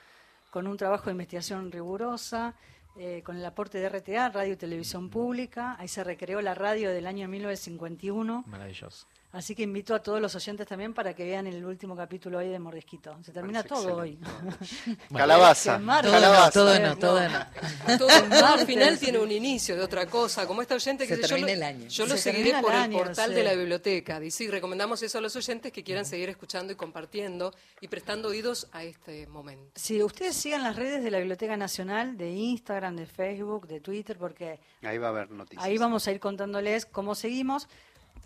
[0.50, 2.54] con un trabajo de investigación rigurosa,
[2.96, 5.76] eh, con el aporte de RTA, Radio y Televisión Pública.
[5.78, 8.44] Ahí se recreó la radio del año 1951.
[8.46, 9.06] Maravilloso.
[9.32, 12.48] Así que invito a todos los oyentes también para que vean el último capítulo hoy
[12.48, 13.16] de Mordisquito.
[13.24, 14.18] Se termina Parece todo hoy.
[15.14, 15.78] Calabaza.
[15.78, 16.50] Todo no, calabaza.
[16.52, 17.98] todo no, todo no.
[17.98, 21.26] Todo, todo al final tiene un inicio de otra cosa, como esta oyente que Se
[21.26, 21.88] yo, el año.
[21.88, 23.34] yo lo Se seguiré por el año, portal sí.
[23.36, 24.20] de la biblioteca.
[24.20, 28.28] Dice, y recomendamos eso a los oyentes que quieran seguir escuchando y compartiendo y prestando
[28.28, 29.72] oídos a este momento.
[29.76, 34.18] Si ustedes sigan las redes de la Biblioteca Nacional, de Instagram, de Facebook, de Twitter,
[34.18, 35.64] porque Ahí va a haber noticias.
[35.64, 37.66] ahí vamos a ir contándoles cómo seguimos.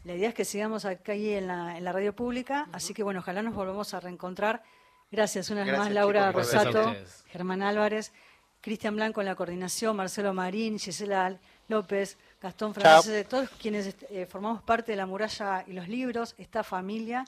[0.07, 3.21] La idea es que sigamos ahí en la, en la radio pública, así que bueno,
[3.21, 4.63] ojalá nos volvamos a reencontrar.
[5.11, 6.95] Gracias una vez Gracias, más, Laura chicos, Rosato.
[7.27, 8.13] Germán Álvarez,
[8.61, 11.37] Cristian Blanco en la coordinación, Marcelo Marín, Gisela
[11.69, 12.73] López, Gastón.
[12.75, 17.25] Francés, todos quienes eh, formamos parte de la muralla y los libros, esta familia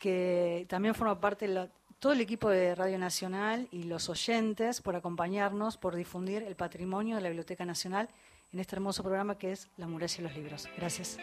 [0.00, 1.68] que también forma parte de la-
[2.00, 7.14] todo el equipo de Radio Nacional y los oyentes por acompañarnos, por difundir el patrimonio
[7.14, 8.08] de la Biblioteca Nacional
[8.52, 10.68] en este hermoso programa que es La muralla y los libros.
[10.76, 11.16] Gracias.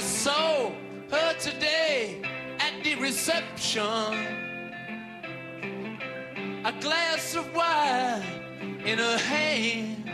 [0.00, 0.72] I saw
[1.10, 2.22] her today
[2.58, 3.82] at the reception.
[6.64, 8.22] A glass of wine
[8.86, 10.10] in her hand.